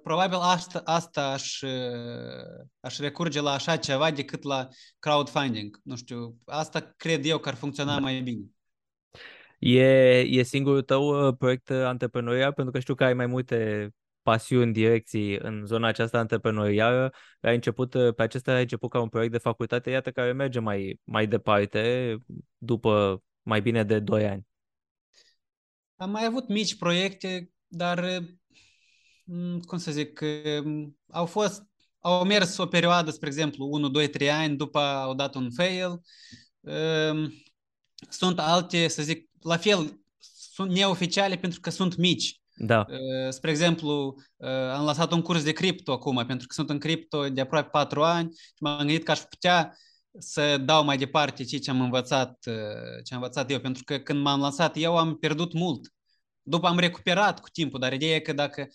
probabil 0.03 0.37
asta, 0.37 0.81
asta 0.85 1.31
aș, 1.31 1.61
uh, 1.61 2.65
aș 2.79 2.97
recurge 2.97 3.41
la 3.41 3.51
așa 3.51 3.77
ceva 3.77 4.11
decât 4.11 4.43
la 4.43 4.67
crowdfunding. 4.99 5.79
Nu 5.83 5.95
știu, 5.95 6.37
asta 6.45 6.93
cred 6.97 7.25
eu 7.25 7.37
că 7.37 7.49
ar 7.49 7.55
funcționa 7.55 7.93
da. 7.93 7.99
mai 7.99 8.21
bine. 8.21 8.45
E, 9.59 10.19
e 10.19 10.43
singurul 10.43 10.81
tău 10.81 11.27
uh, 11.27 11.35
proiect 11.37 11.69
antreprenorial 11.69 12.53
pentru 12.53 12.73
că 12.73 12.79
știu 12.79 12.95
că 12.95 13.03
ai 13.03 13.13
mai 13.13 13.25
multe 13.25 13.89
pasiuni, 14.21 14.73
direcții 14.73 15.37
în 15.37 15.65
zona 15.65 15.87
aceasta 15.87 16.17
antreprenorială. 16.17 17.13
Ai 17.41 17.55
început, 17.55 17.93
uh, 17.93 18.13
pe 18.15 18.21
acesta 18.21 18.53
ai 18.53 18.61
început 18.61 18.89
ca 18.89 19.01
un 19.01 19.09
proiect 19.09 19.31
de 19.31 19.37
facultate, 19.37 19.89
iată, 19.89 20.11
care 20.11 20.31
merge 20.31 20.59
mai, 20.59 20.99
mai 21.03 21.27
departe 21.27 22.17
după 22.57 23.23
mai 23.41 23.61
bine 23.61 23.83
de 23.83 23.99
2 23.99 24.27
ani. 24.27 24.47
Am 25.95 26.09
mai 26.09 26.25
avut 26.25 26.47
mici 26.47 26.77
proiecte, 26.77 27.49
dar, 27.67 28.19
mm, 28.19 28.41
cum 29.65 29.77
să 29.77 29.91
zic, 29.91 30.19
mm, 30.63 30.97
au 31.11 31.25
fost, 31.25 31.63
au 31.99 32.23
mers 32.23 32.57
o 32.57 32.65
perioadă, 32.65 33.11
spre 33.11 33.27
exemplu, 33.27 33.65
1, 33.65 33.89
2, 33.89 34.09
3 34.09 34.31
ani, 34.31 34.57
după 34.57 34.79
au 34.79 35.13
dat 35.13 35.35
un 35.35 35.51
fail. 35.51 36.01
Ehm, 36.61 37.33
sunt 38.09 38.39
alte, 38.39 38.87
să 38.87 39.01
zic, 39.01 39.29
la 39.41 39.57
fel, 39.57 40.03
sunt 40.53 40.71
neoficiale 40.71 41.35
pentru 41.35 41.59
că 41.59 41.69
sunt 41.69 41.95
mici. 41.95 42.41
Da. 42.55 42.85
Uh, 42.89 43.29
spre 43.29 43.49
exemplu, 43.49 44.15
uh, 44.35 44.49
am 44.49 44.85
lăsat 44.85 45.11
un 45.11 45.21
curs 45.21 45.43
de 45.43 45.51
cripto 45.51 45.91
acum, 45.91 46.25
pentru 46.27 46.47
că 46.47 46.53
sunt 46.53 46.69
în 46.69 46.79
cripto 46.79 47.29
de 47.29 47.41
aproape 47.41 47.69
4 47.71 48.03
ani 48.03 48.29
și 48.33 48.53
m-am 48.59 48.77
gândit 48.77 49.03
că 49.03 49.11
aș 49.11 49.19
putea 49.19 49.77
să 50.17 50.57
dau 50.57 50.83
mai 50.83 50.97
departe 50.97 51.43
ce 51.43 51.69
am 51.69 51.81
învățat, 51.81 52.45
uh, 52.47 53.03
ce 53.03 53.13
am 53.13 53.21
învățat 53.21 53.51
eu, 53.51 53.59
pentru 53.59 53.83
că 53.83 53.97
când 53.97 54.21
m-am 54.21 54.39
lansat 54.39 54.77
eu 54.77 54.97
am 54.97 55.17
pierdut 55.17 55.53
mult. 55.53 55.93
După 56.41 56.67
am 56.67 56.79
recuperat 56.79 57.39
cu 57.39 57.49
timpul, 57.49 57.79
dar 57.79 57.93
ideea 57.93 58.15
e 58.15 58.19
că 58.19 58.33
dacă 58.33 58.67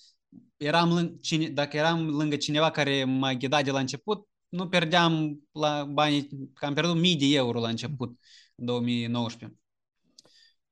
eram 0.57 0.93
lângă, 0.93 1.17
cine, 1.21 1.49
dacă 1.49 1.77
eram 1.77 2.09
lângă 2.09 2.37
cineva 2.37 2.71
care 2.71 3.05
m-a 3.05 3.33
ghidat 3.33 3.65
de 3.65 3.71
la 3.71 3.79
început, 3.79 4.29
nu 4.49 4.69
perdeam 4.69 5.41
la 5.53 5.85
banii, 5.85 6.29
că 6.55 6.67
am 6.67 6.75
pierdut 6.75 6.97
mii 6.97 7.17
de 7.17 7.27
euro 7.27 7.61
la 7.61 7.69
început, 7.69 8.19
în 8.55 8.65
2019. 8.65 9.59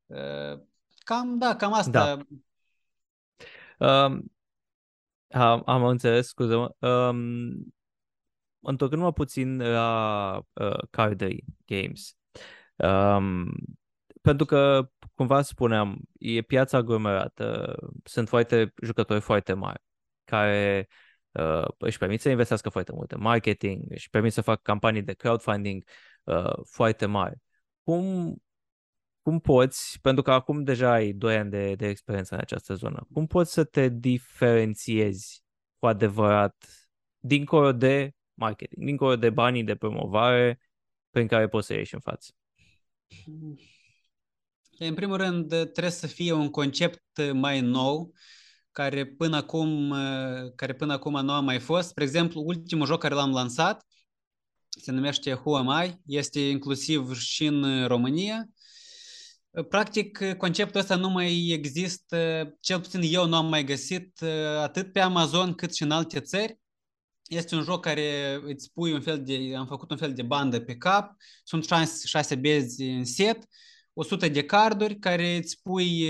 Uh, 0.06 0.60
cam, 0.98 1.38
da, 1.38 1.56
cam 1.56 1.72
asta. 1.72 2.16
Da. 2.16 4.04
Um, 4.04 4.32
am, 5.30 5.62
am 5.66 5.84
înțeles, 5.84 6.26
scuze-mă. 6.26 6.74
Um, 6.88 7.74
întorcându-mă 8.60 9.12
puțin 9.12 9.56
la 9.56 10.40
uh, 10.52 10.88
Cardary 10.90 11.44
Games, 11.66 12.16
um, 12.76 13.52
pentru 14.26 14.46
că, 14.46 14.90
cumva 15.14 15.42
spuneam, 15.42 16.00
e 16.18 16.42
piața 16.42 16.76
aglomerată, 16.76 17.76
sunt 18.04 18.28
foarte 18.28 18.72
jucători 18.82 19.20
foarte 19.20 19.52
mari 19.52 19.82
care 20.24 20.88
uh, 21.30 21.64
își 21.78 21.98
permit 21.98 22.20
să 22.20 22.28
investească 22.28 22.68
foarte 22.68 22.92
mult 22.92 23.12
în 23.12 23.20
marketing, 23.20 23.84
își 23.88 24.10
permit 24.10 24.32
să 24.32 24.40
facă 24.40 24.60
campanii 24.62 25.02
de 25.02 25.12
crowdfunding 25.12 25.84
uh, 26.24 26.52
foarte 26.70 27.06
mari. 27.06 27.36
Cum, 27.82 28.36
cum 29.22 29.38
poți, 29.40 29.98
pentru 30.00 30.22
că 30.22 30.32
acum 30.32 30.64
deja 30.64 30.92
ai 30.92 31.12
2 31.12 31.36
ani 31.36 31.50
de, 31.50 31.74
de 31.74 31.88
experiență 31.88 32.34
în 32.34 32.40
această 32.40 32.74
zonă, 32.74 33.06
cum 33.12 33.26
poți 33.26 33.52
să 33.52 33.64
te 33.64 33.88
diferențiezi 33.88 35.42
cu 35.78 35.86
adevărat 35.86 36.66
dincolo 37.18 37.72
de 37.72 38.10
marketing, 38.34 38.84
dincolo 38.84 39.16
de 39.16 39.30
banii 39.30 39.64
de 39.64 39.76
promovare 39.76 40.60
prin 41.10 41.26
care 41.26 41.48
poți 41.48 41.66
să 41.66 41.74
ieși 41.74 41.94
în 41.94 42.00
față? 42.00 42.32
În 44.78 44.94
primul 44.94 45.16
rând, 45.16 45.48
trebuie 45.48 45.90
să 45.90 46.06
fie 46.06 46.32
un 46.32 46.50
concept 46.50 47.32
mai 47.32 47.60
nou, 47.60 48.12
care 48.72 49.06
până 49.06 49.36
acum, 49.36 49.94
care 50.56 50.74
până 50.74 50.92
acum 50.92 51.24
nu 51.24 51.32
a 51.32 51.40
mai 51.40 51.58
fost. 51.58 51.88
Spre 51.88 52.04
exemplu, 52.04 52.42
ultimul 52.46 52.86
joc 52.86 53.00
care 53.00 53.14
l-am 53.14 53.32
lansat 53.32 53.86
se 54.80 54.90
numește 54.90 55.32
Who 55.32 55.56
Am 55.56 55.84
I, 55.84 56.00
este 56.06 56.40
inclusiv 56.40 57.18
și 57.18 57.44
în 57.44 57.86
România. 57.86 58.48
Practic, 59.68 60.36
conceptul 60.36 60.80
ăsta 60.80 60.96
nu 60.96 61.08
mai 61.08 61.48
există, 61.48 62.48
cel 62.60 62.80
puțin 62.80 63.00
eu 63.02 63.26
nu 63.26 63.36
am 63.36 63.46
mai 63.46 63.64
găsit 63.64 64.22
atât 64.58 64.92
pe 64.92 65.00
Amazon 65.00 65.54
cât 65.54 65.74
și 65.74 65.82
în 65.82 65.90
alte 65.90 66.20
țări. 66.20 66.58
Este 67.24 67.54
un 67.54 67.62
joc 67.62 67.82
care 67.82 68.40
îți 68.44 68.72
pui 68.72 68.92
un 68.92 69.00
fel 69.00 69.22
de, 69.22 69.54
am 69.56 69.66
făcut 69.66 69.90
un 69.90 69.96
fel 69.96 70.12
de 70.12 70.22
bandă 70.22 70.60
pe 70.60 70.76
cap, 70.76 71.12
sunt 71.44 71.64
șase, 71.64 72.06
șase 72.06 72.34
bezi 72.34 72.82
în 72.82 73.04
set, 73.04 73.44
100 73.98 74.28
de 74.28 74.44
carduri 74.44 74.98
care 74.98 75.36
îți 75.36 75.62
pui, 75.62 76.08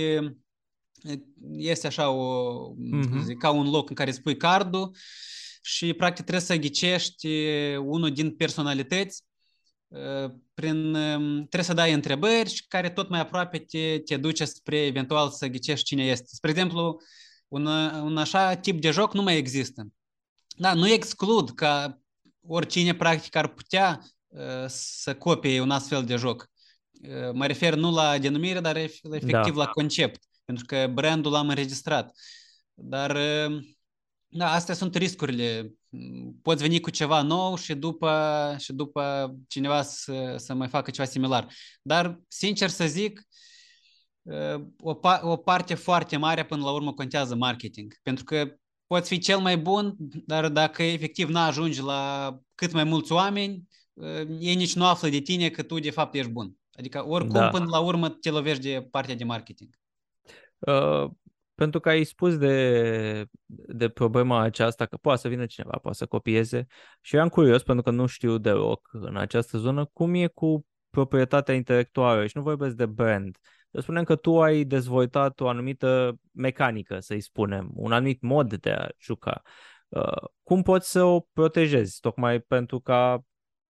este 1.51 1.87
așa 1.87 2.09
o, 2.09 2.73
mm-hmm. 2.73 3.23
zic, 3.23 3.37
ca 3.37 3.49
un 3.49 3.69
loc 3.69 3.89
în 3.89 3.95
care 3.95 4.09
îți 4.09 4.21
pui 4.21 4.37
cardul 4.37 4.95
și 5.61 5.93
practic 5.93 6.25
trebuie 6.25 6.45
să 6.45 6.55
ghicești 6.55 7.27
unul 7.75 8.11
din 8.11 8.35
personalități 8.35 9.23
prin, 10.53 10.91
trebuie 11.33 11.63
să 11.63 11.73
dai 11.73 11.93
întrebări 11.93 12.53
și 12.53 12.67
care 12.67 12.89
tot 12.89 13.09
mai 13.09 13.19
aproape 13.19 13.57
te, 13.57 13.99
te 13.99 14.17
duce 14.17 14.45
spre 14.45 14.85
eventual 14.85 15.29
să 15.29 15.47
ghicești 15.47 15.85
cine 15.85 16.05
este. 16.05 16.27
Spre 16.31 16.49
exemplu, 16.49 17.01
un, 17.47 17.65
un 18.01 18.17
așa 18.17 18.55
tip 18.55 18.81
de 18.81 18.91
joc 18.91 19.13
nu 19.13 19.21
mai 19.21 19.37
există. 19.37 19.87
Da, 20.57 20.73
nu 20.73 20.87
exclud 20.87 21.49
că 21.49 21.97
oricine 22.47 22.95
practic 22.95 23.35
ar 23.35 23.47
putea 23.47 24.01
uh, 24.27 24.65
să 24.67 25.15
copie 25.15 25.59
un 25.59 25.71
astfel 25.71 26.05
de 26.05 26.15
joc. 26.15 26.49
Uh, 27.01 27.31
mă 27.33 27.45
refer 27.45 27.75
nu 27.75 27.91
la 27.91 28.17
denumire, 28.17 28.59
dar 28.59 28.75
efectiv 28.75 29.29
da. 29.29 29.63
la 29.63 29.65
concept, 29.65 30.23
pentru 30.45 30.65
că 30.65 30.91
brandul 30.93 31.31
l-am 31.31 31.49
înregistrat. 31.49 32.11
Dar 32.73 33.15
uh, 33.15 33.59
da, 34.27 34.51
astea 34.51 34.73
sunt 34.73 34.95
riscurile. 34.95 35.73
Poți 36.41 36.61
veni 36.61 36.79
cu 36.79 36.89
ceva 36.89 37.21
nou 37.21 37.55
și 37.55 37.73
după, 37.73 38.55
și 38.59 38.73
după 38.73 39.35
cineva 39.47 39.81
să, 39.81 40.35
să 40.37 40.53
mai 40.53 40.67
facă 40.67 40.91
ceva 40.91 41.07
similar. 41.07 41.47
Dar, 41.81 42.19
sincer 42.27 42.69
să 42.69 42.87
zic, 42.87 43.21
o, 44.79 44.99
o 45.21 45.37
parte 45.37 45.73
foarte 45.73 46.17
mare 46.17 46.45
până 46.45 46.63
la 46.63 46.71
urmă 46.71 46.93
contează 46.93 47.35
marketing. 47.35 47.93
Pentru 48.03 48.23
că 48.23 48.55
poți 48.87 49.07
fi 49.07 49.19
cel 49.19 49.39
mai 49.39 49.57
bun, 49.57 49.95
dar 50.25 50.49
dacă 50.49 50.83
efectiv 50.83 51.29
nu 51.29 51.39
ajungi 51.39 51.81
la 51.81 52.33
cât 52.55 52.71
mai 52.71 52.83
mulți 52.83 53.11
oameni, 53.11 53.63
ei 54.39 54.55
nici 54.55 54.75
nu 54.75 54.85
află 54.85 55.09
de 55.09 55.19
tine 55.19 55.49
că 55.49 55.63
tu 55.63 55.79
de 55.79 55.89
fapt 55.89 56.15
ești 56.15 56.31
bun. 56.31 56.56
Adică 56.77 57.07
oricum 57.07 57.33
da. 57.33 57.49
până 57.49 57.65
la 57.69 57.79
urmă 57.79 58.09
te 58.09 58.29
lovești 58.29 58.63
de 58.63 58.87
partea 58.91 59.15
de 59.15 59.23
marketing. 59.23 59.69
Uh, 60.59 61.09
pentru 61.55 61.79
că 61.79 61.89
ai 61.89 62.03
spus 62.03 62.37
de, 62.37 63.25
de 63.67 63.89
problema 63.89 64.41
aceasta 64.41 64.85
că 64.85 64.97
poate 64.97 65.19
să 65.19 65.27
vină 65.27 65.45
cineva, 65.45 65.77
poate 65.81 65.97
să 65.97 66.05
copieze 66.05 66.65
și 67.01 67.15
eu 67.15 67.21
am 67.21 67.29
curios 67.29 67.63
pentru 67.63 67.83
că 67.83 67.91
nu 67.91 68.05
știu 68.05 68.37
deloc 68.37 68.89
în 68.91 69.17
această 69.17 69.57
zonă 69.57 69.85
cum 69.85 70.13
e 70.13 70.27
cu 70.27 70.65
proprietatea 70.89 71.53
intelectuală 71.53 72.25
și 72.25 72.37
nu 72.37 72.43
vorbesc 72.43 72.75
de 72.75 72.85
brand. 72.85 73.37
Să 73.71 73.81
spunem 73.81 74.03
că 74.03 74.15
tu 74.15 74.41
ai 74.41 74.63
dezvoltat 74.63 75.39
o 75.39 75.47
anumită 75.47 76.19
mecanică, 76.31 76.99
să-i 76.99 77.21
spunem, 77.21 77.69
un 77.73 77.91
anumit 77.91 78.21
mod 78.21 78.53
de 78.53 78.71
a 78.71 78.87
juca. 78.99 79.41
Uh, 79.87 80.27
cum 80.43 80.61
poți 80.61 80.91
să 80.91 81.03
o 81.03 81.19
protejezi? 81.19 81.99
Tocmai 81.99 82.39
pentru 82.39 82.79
ca 82.79 83.23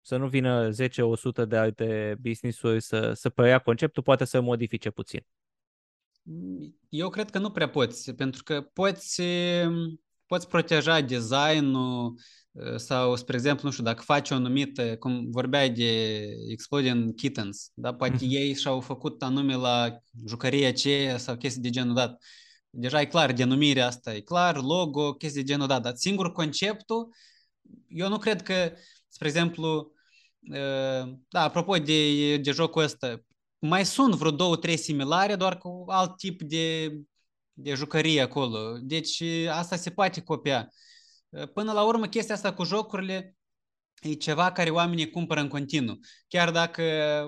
să 0.07 0.17
nu 0.17 0.29
vină 0.29 0.71
10-100 0.71 1.49
de 1.49 1.57
alte 1.57 2.17
business-uri 2.21 2.81
să, 2.81 3.12
să 3.12 3.29
preia 3.29 3.59
conceptul, 3.59 4.03
poate 4.03 4.25
să 4.25 4.40
modifice 4.40 4.90
puțin. 4.90 5.27
Eu 6.88 7.09
cred 7.09 7.31
că 7.31 7.38
nu 7.38 7.51
prea 7.51 7.69
poți, 7.69 8.14
pentru 8.14 8.43
că 8.43 8.61
poți, 8.61 9.23
poți 10.27 10.49
proteja 10.49 11.01
designul 11.01 12.14
sau, 12.77 13.17
spre 13.17 13.37
exemplu, 13.37 13.67
nu 13.67 13.71
știu, 13.71 13.85
dacă 13.85 14.03
faci 14.03 14.31
o 14.31 14.35
anumită, 14.35 14.97
cum 14.97 15.31
vorbeai 15.31 15.71
de 15.71 16.23
Exploding 16.49 17.14
Kittens, 17.14 17.71
da? 17.75 17.95
poate 17.95 18.17
mm-hmm. 18.17 18.31
ei 18.31 18.55
și-au 18.55 18.81
făcut 18.81 19.23
anume 19.23 19.57
la 19.57 19.99
jucăria 20.27 20.69
aceea 20.69 21.19
sau 21.19 21.37
chestii 21.37 21.62
de 21.62 21.71
genul 21.71 21.95
dat. 21.95 22.23
Deja 22.71 23.01
e 23.01 23.07
clar, 23.07 23.33
denumirea 23.33 23.87
asta 23.87 24.14
e 24.14 24.21
clar, 24.21 24.62
logo, 24.62 25.12
chestii 25.12 25.43
de 25.43 25.53
genul 25.53 25.67
dat, 25.67 25.83
dar 25.83 25.95
singur 25.95 26.33
conceptul, 26.33 27.14
eu 27.88 28.09
nu 28.09 28.19
cred 28.19 28.43
că, 28.43 28.73
spre 29.09 29.29
exemplu, 29.29 29.94
da, 31.29 31.43
apropo 31.43 31.77
de, 31.77 32.37
de 32.37 32.51
jocul 32.51 32.83
ăsta, 32.83 33.21
mai 33.59 33.85
sunt 33.85 34.15
vreo 34.15 34.31
două, 34.31 34.57
trei 34.57 34.77
similare, 34.77 35.37
doar 35.37 35.59
cu 35.59 35.85
alt 35.89 36.17
tip 36.17 36.43
de, 36.43 36.97
de 37.53 37.75
jucărie 37.75 38.21
acolo. 38.21 38.79
Deci 38.81 39.23
asta 39.51 39.77
se 39.77 39.91
poate 39.91 40.23
copia. 40.23 40.69
Până 41.55 41.73
la 41.73 41.83
urmă, 41.83 42.07
chestia 42.07 42.35
asta 42.35 42.55
cu 42.55 42.65
jocurile 42.65 43.37
e 44.03 44.13
ceva 44.15 44.53
care 44.53 44.71
oamenii 44.71 45.11
cumpără 45.11 45.41
în 45.41 45.49
continuu. 45.49 45.99
Chiar 46.29 46.51
dacă, 46.51 46.83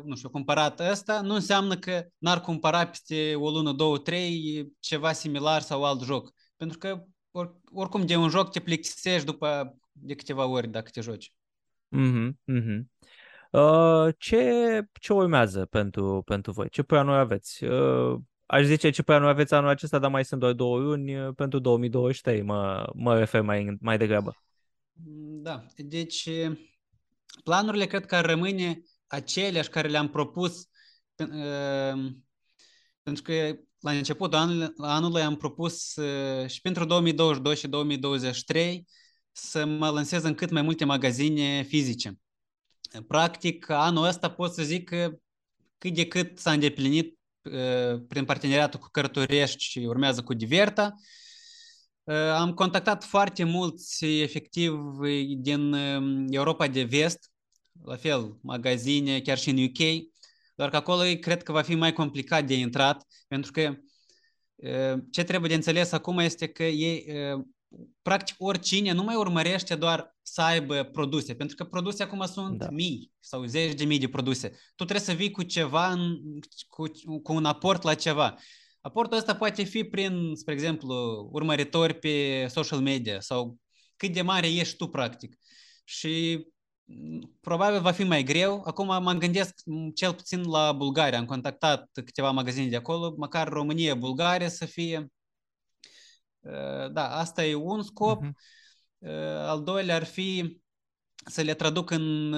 nu 0.05 0.17
știu, 0.17 0.31
cumpărat 0.31 0.81
ăsta, 0.81 1.21
nu 1.21 1.35
înseamnă 1.35 1.79
că 1.79 2.07
n-ar 2.19 2.41
cumpăra 2.41 2.87
peste 2.87 3.35
o 3.35 3.51
lună, 3.51 3.73
două, 3.73 3.99
trei 3.99 4.67
ceva 4.81 5.13
similar 5.13 5.63
sau 5.63 5.85
alt 5.85 6.03
joc. 6.03 6.33
Pentru 6.57 6.79
că 6.79 7.05
or, 7.31 7.61
oricum 7.73 8.07
de 8.07 8.17
un 8.17 8.29
joc 8.29 8.51
te 8.51 8.61
plictisești 8.61 9.27
după 9.27 9.77
de 9.93 10.15
câteva 10.15 10.47
ori 10.47 10.69
dacă 10.69 10.91
te 10.91 11.01
joci. 11.01 11.33
Mm-hmm, 11.97 12.31
mm-hmm. 12.53 12.85
Uh, 13.51 14.15
ce, 14.19 14.81
ce 15.01 15.13
urmează 15.13 15.65
pentru, 15.65 16.23
pentru 16.25 16.53
voi? 16.53 16.69
Ce 16.69 16.83
planuri 16.83 17.19
aveți? 17.19 17.65
Uh, 17.65 18.19
aș 18.47 18.65
zice 18.65 18.91
ce 18.91 19.03
planuri 19.03 19.31
aveți 19.31 19.55
anul 19.55 19.69
acesta, 19.69 19.99
dar 19.99 20.11
mai 20.11 20.25
sunt 20.25 20.41
doar 20.41 20.53
două 20.53 20.79
luni 20.79 21.17
uh, 21.17 21.35
pentru 21.35 21.59
2023, 21.59 22.43
mă, 22.43 22.91
mă 22.95 23.19
refer 23.19 23.41
mai, 23.41 23.77
mai 23.81 23.99
degrabă. 23.99 24.37
Da, 25.43 25.65
deci 25.77 26.29
planurile 27.45 27.87
cred 27.87 28.07
că 28.07 28.21
rămâne 28.21 28.83
aceleași 29.07 29.69
care 29.69 29.89
le-am 29.89 30.09
propus 30.09 30.69
uh, 31.17 32.13
pentru 33.03 33.23
că 33.23 33.57
la 33.81 33.91
începutul 33.91 34.39
anului, 34.39 34.73
anului 34.77 35.23
am 35.23 35.37
propus 35.37 35.97
uh, 35.97 36.49
și 36.49 36.61
pentru 36.61 36.85
2022 36.85 37.57
și 37.57 37.69
2023 37.69 38.87
să 39.39 39.65
mă 39.65 39.89
lansez 39.89 40.23
în 40.23 40.35
cât 40.35 40.51
mai 40.51 40.63
multe 40.63 40.85
magazine 40.85 41.63
fizice. 41.63 42.19
Practic, 43.07 43.69
anul 43.69 44.05
ăsta 44.05 44.31
pot 44.31 44.53
să 44.53 44.63
zic 44.63 44.89
că 44.89 45.19
cât 45.79 45.95
de 45.95 46.07
cât 46.07 46.39
s-a 46.39 46.53
îndeplinit 46.53 47.19
uh, 47.43 48.01
prin 48.09 48.25
parteneriatul 48.25 48.81
cu 48.81 48.89
Cărturești 48.91 49.63
și 49.65 49.79
urmează 49.79 50.23
cu 50.23 50.35
Diverta. 50.35 50.95
Uh, 52.03 52.15
am 52.15 52.55
contactat 52.55 53.05
foarte 53.05 53.45
mulți, 53.45 54.05
efectiv, 54.05 54.73
din 55.37 55.73
um, 55.73 56.27
Europa 56.31 56.67
de 56.67 56.83
Vest, 56.83 57.31
la 57.85 57.97
fel, 57.97 58.39
magazine, 58.43 59.21
chiar 59.21 59.39
și 59.39 59.51
în 59.51 59.65
UK, 59.65 60.07
doar 60.55 60.71
că 60.71 60.77
acolo 60.77 61.03
cred 61.21 61.43
că 61.43 61.53
va 61.53 61.63
fi 61.63 61.75
mai 61.75 61.93
complicat 61.93 62.47
de 62.47 62.55
intrat, 62.55 63.07
pentru 63.29 63.51
că 63.53 63.77
uh, 64.55 65.03
ce 65.11 65.25
trebuie 65.25 65.49
de 65.49 65.55
înțeles 65.55 65.93
acum 65.93 66.19
este 66.19 66.47
că 66.47 66.65
ei 66.65 67.07
practic 68.03 68.35
oricine 68.39 68.93
nu 68.93 69.03
mai 69.03 69.15
urmărește 69.15 69.75
doar 69.75 70.17
să 70.23 70.43
aibă 70.43 70.83
produse, 70.83 71.35
pentru 71.35 71.57
că 71.57 71.65
produse 71.65 72.03
acum 72.03 72.27
sunt 72.27 72.59
da. 72.59 72.71
mii 72.71 73.13
sau 73.21 73.45
zeci 73.45 73.75
de 73.75 73.85
mii 73.85 73.99
de 73.99 74.09
produse. 74.09 74.49
Tu 74.49 74.85
trebuie 74.85 75.07
să 75.07 75.13
vii 75.13 75.31
cu 75.31 75.43
ceva, 75.43 75.97
cu, 76.69 76.85
cu 77.23 77.33
un 77.33 77.45
aport 77.45 77.83
la 77.83 77.95
ceva. 77.95 78.37
Aportul 78.81 79.17
ăsta 79.17 79.37
poate 79.37 79.63
fi 79.63 79.85
prin, 79.85 80.35
spre 80.35 80.53
exemplu, 80.53 80.95
urmăritori 81.33 81.95
pe 81.95 82.47
social 82.49 82.81
media 82.81 83.21
sau 83.21 83.59
cât 83.97 84.13
de 84.13 84.23
mare 84.23 84.53
ești 84.53 84.77
tu, 84.77 84.89
practic. 84.89 85.39
Și 85.85 86.45
probabil 87.41 87.81
va 87.81 87.91
fi 87.91 88.03
mai 88.03 88.23
greu. 88.23 88.63
Acum 88.65 88.87
mă 88.87 89.13
gândesc 89.13 89.55
cel 89.95 90.15
puțin 90.15 90.43
la 90.43 90.73
Bulgaria. 90.73 91.19
Am 91.19 91.25
contactat 91.25 91.91
câteva 91.93 92.31
magazine 92.31 92.69
de 92.69 92.77
acolo, 92.77 93.15
măcar 93.17 93.49
România, 93.49 93.95
Bulgaria 93.95 94.49
să 94.49 94.65
fie. 94.65 95.11
Da, 96.93 97.17
asta 97.17 97.45
e 97.45 97.55
un 97.55 97.83
scop. 97.83 98.25
Uh-huh. 98.25 98.33
Al 99.47 99.63
doilea 99.63 99.95
ar 99.95 100.05
fi 100.05 100.61
să 101.27 101.43
le 101.43 101.55
traduc 101.55 101.91
în 101.91 102.35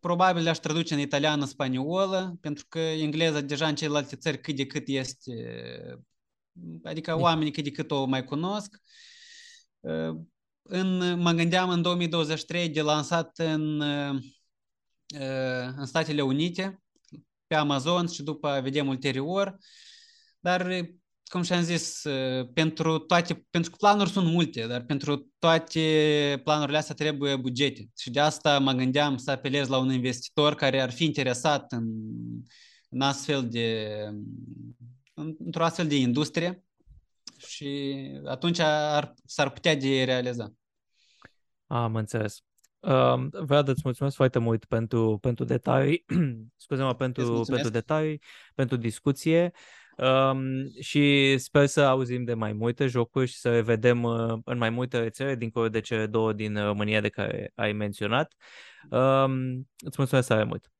probabil 0.00 0.42
le-aș 0.42 0.58
traduce 0.58 0.94
în 0.94 1.00
italiană, 1.00 1.44
spaniolă, 1.44 2.38
pentru 2.40 2.66
că 2.68 2.78
engleza 2.78 3.40
deja 3.40 3.66
în 3.66 3.74
celelalte 3.74 4.16
țări 4.16 4.40
cât 4.40 4.56
de 4.56 4.66
cât 4.66 4.88
este, 4.88 5.34
adică 6.82 7.18
oamenii 7.18 7.52
cât 7.52 7.64
de 7.64 7.70
cât 7.70 7.90
o 7.90 8.04
mai 8.04 8.24
cunosc. 8.24 8.82
În, 10.62 11.18
mă 11.20 11.32
gândeam 11.32 11.68
în 11.68 11.82
2023 11.82 12.68
de 12.68 12.82
lansat 12.82 13.38
în, 13.38 13.80
în 15.76 15.86
Statele 15.86 16.22
Unite, 16.22 16.82
pe 17.46 17.54
Amazon 17.54 18.06
și 18.06 18.22
după 18.22 18.60
vedem 18.62 18.88
ulterior, 18.88 19.56
dar 20.40 20.86
cum 21.30 21.42
și-am 21.42 21.62
zis, 21.62 22.02
pentru 22.52 22.98
toate, 22.98 23.46
pentru 23.50 23.70
că 23.70 23.76
planuri 23.80 24.10
sunt 24.10 24.26
multe, 24.26 24.66
dar 24.66 24.82
pentru 24.82 25.32
toate 25.38 26.40
planurile 26.44 26.76
astea 26.76 26.94
trebuie 26.94 27.36
bugete. 27.36 27.88
Și 27.96 28.10
de 28.10 28.20
asta 28.20 28.58
mă 28.58 28.72
gândeam 28.72 29.16
să 29.16 29.30
apelez 29.30 29.68
la 29.68 29.78
un 29.78 29.92
investitor 29.92 30.54
care 30.54 30.80
ar 30.80 30.90
fi 30.90 31.04
interesat 31.04 31.72
în, 31.72 31.86
în 32.88 33.00
astfel 33.00 33.48
de, 33.48 33.88
într-o 35.38 35.64
astfel 35.64 35.86
de 35.86 35.96
industrie 35.96 36.64
și 37.36 37.94
atunci 38.24 38.58
ar, 38.58 39.14
s-ar 39.24 39.50
putea 39.50 39.76
de 39.76 40.04
realiza. 40.04 40.52
Am 41.66 41.94
înțeles. 41.94 42.38
Uh, 42.80 43.26
vreau 43.30 43.64
să-ți 43.64 43.80
mulțumesc 43.84 44.16
foarte 44.16 44.38
mult 44.38 44.64
pentru, 44.64 45.18
pentru 45.20 45.44
detalii, 45.44 46.04
scuze-mă, 46.64 46.94
pentru, 46.94 47.42
pentru 47.46 47.70
detalii, 47.70 48.22
pentru 48.54 48.76
discuție. 48.76 49.52
Um, 49.96 50.70
și 50.80 51.34
sper 51.38 51.66
să 51.66 51.80
auzim 51.80 52.24
de 52.24 52.34
mai 52.34 52.52
multe 52.52 52.86
jocuri 52.86 53.26
și 53.26 53.38
să 53.38 53.50
le 53.50 53.60
vedem 53.60 54.02
uh, 54.02 54.38
în 54.44 54.58
mai 54.58 54.70
multe 54.70 54.98
rețele, 54.98 55.34
dincolo 55.34 55.68
de 55.68 55.80
cele 55.80 56.06
două 56.06 56.32
din 56.32 56.62
România 56.64 57.00
de 57.00 57.08
care 57.08 57.52
ai 57.54 57.72
menționat. 57.72 58.34
Um, 58.90 59.68
îți 59.84 59.96
mulțumesc 59.96 60.28
tare 60.28 60.44
mult! 60.44 60.70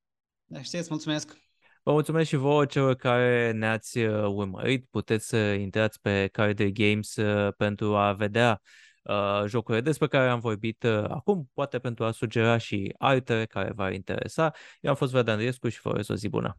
Da, 0.44 0.62
știți, 0.62 0.86
mulțumesc! 0.90 1.36
Vă 1.82 1.92
mulțumesc 1.92 2.28
și 2.28 2.36
vouă 2.36 2.64
celor 2.64 2.94
care 2.94 3.52
ne-ați 3.52 3.98
uh, 3.98 4.24
urmărit. 4.26 4.86
Puteți 4.90 5.28
să 5.28 5.36
intrați 5.36 6.00
pe 6.00 6.28
Card 6.32 6.62
Games 6.62 7.16
uh, 7.16 7.52
pentru 7.56 7.96
a 7.96 8.12
vedea 8.12 8.60
uh, 9.02 9.44
jocurile 9.46 9.82
despre 9.82 10.06
care 10.06 10.28
am 10.28 10.38
vorbit 10.40 10.82
uh, 10.82 11.04
acum, 11.08 11.50
poate 11.54 11.78
pentru 11.78 12.04
a 12.04 12.10
sugera 12.10 12.56
și 12.56 12.94
altele 12.98 13.46
care 13.46 13.72
v-ar 13.72 13.92
interesa. 13.92 14.52
Eu 14.80 14.90
am 14.90 14.96
fost 14.96 15.12
Vlad 15.12 15.28
Andriescu 15.28 15.68
și 15.68 15.80
vă 15.80 15.88
urez 15.88 16.08
o 16.08 16.14
zi 16.14 16.28
bună! 16.28 16.58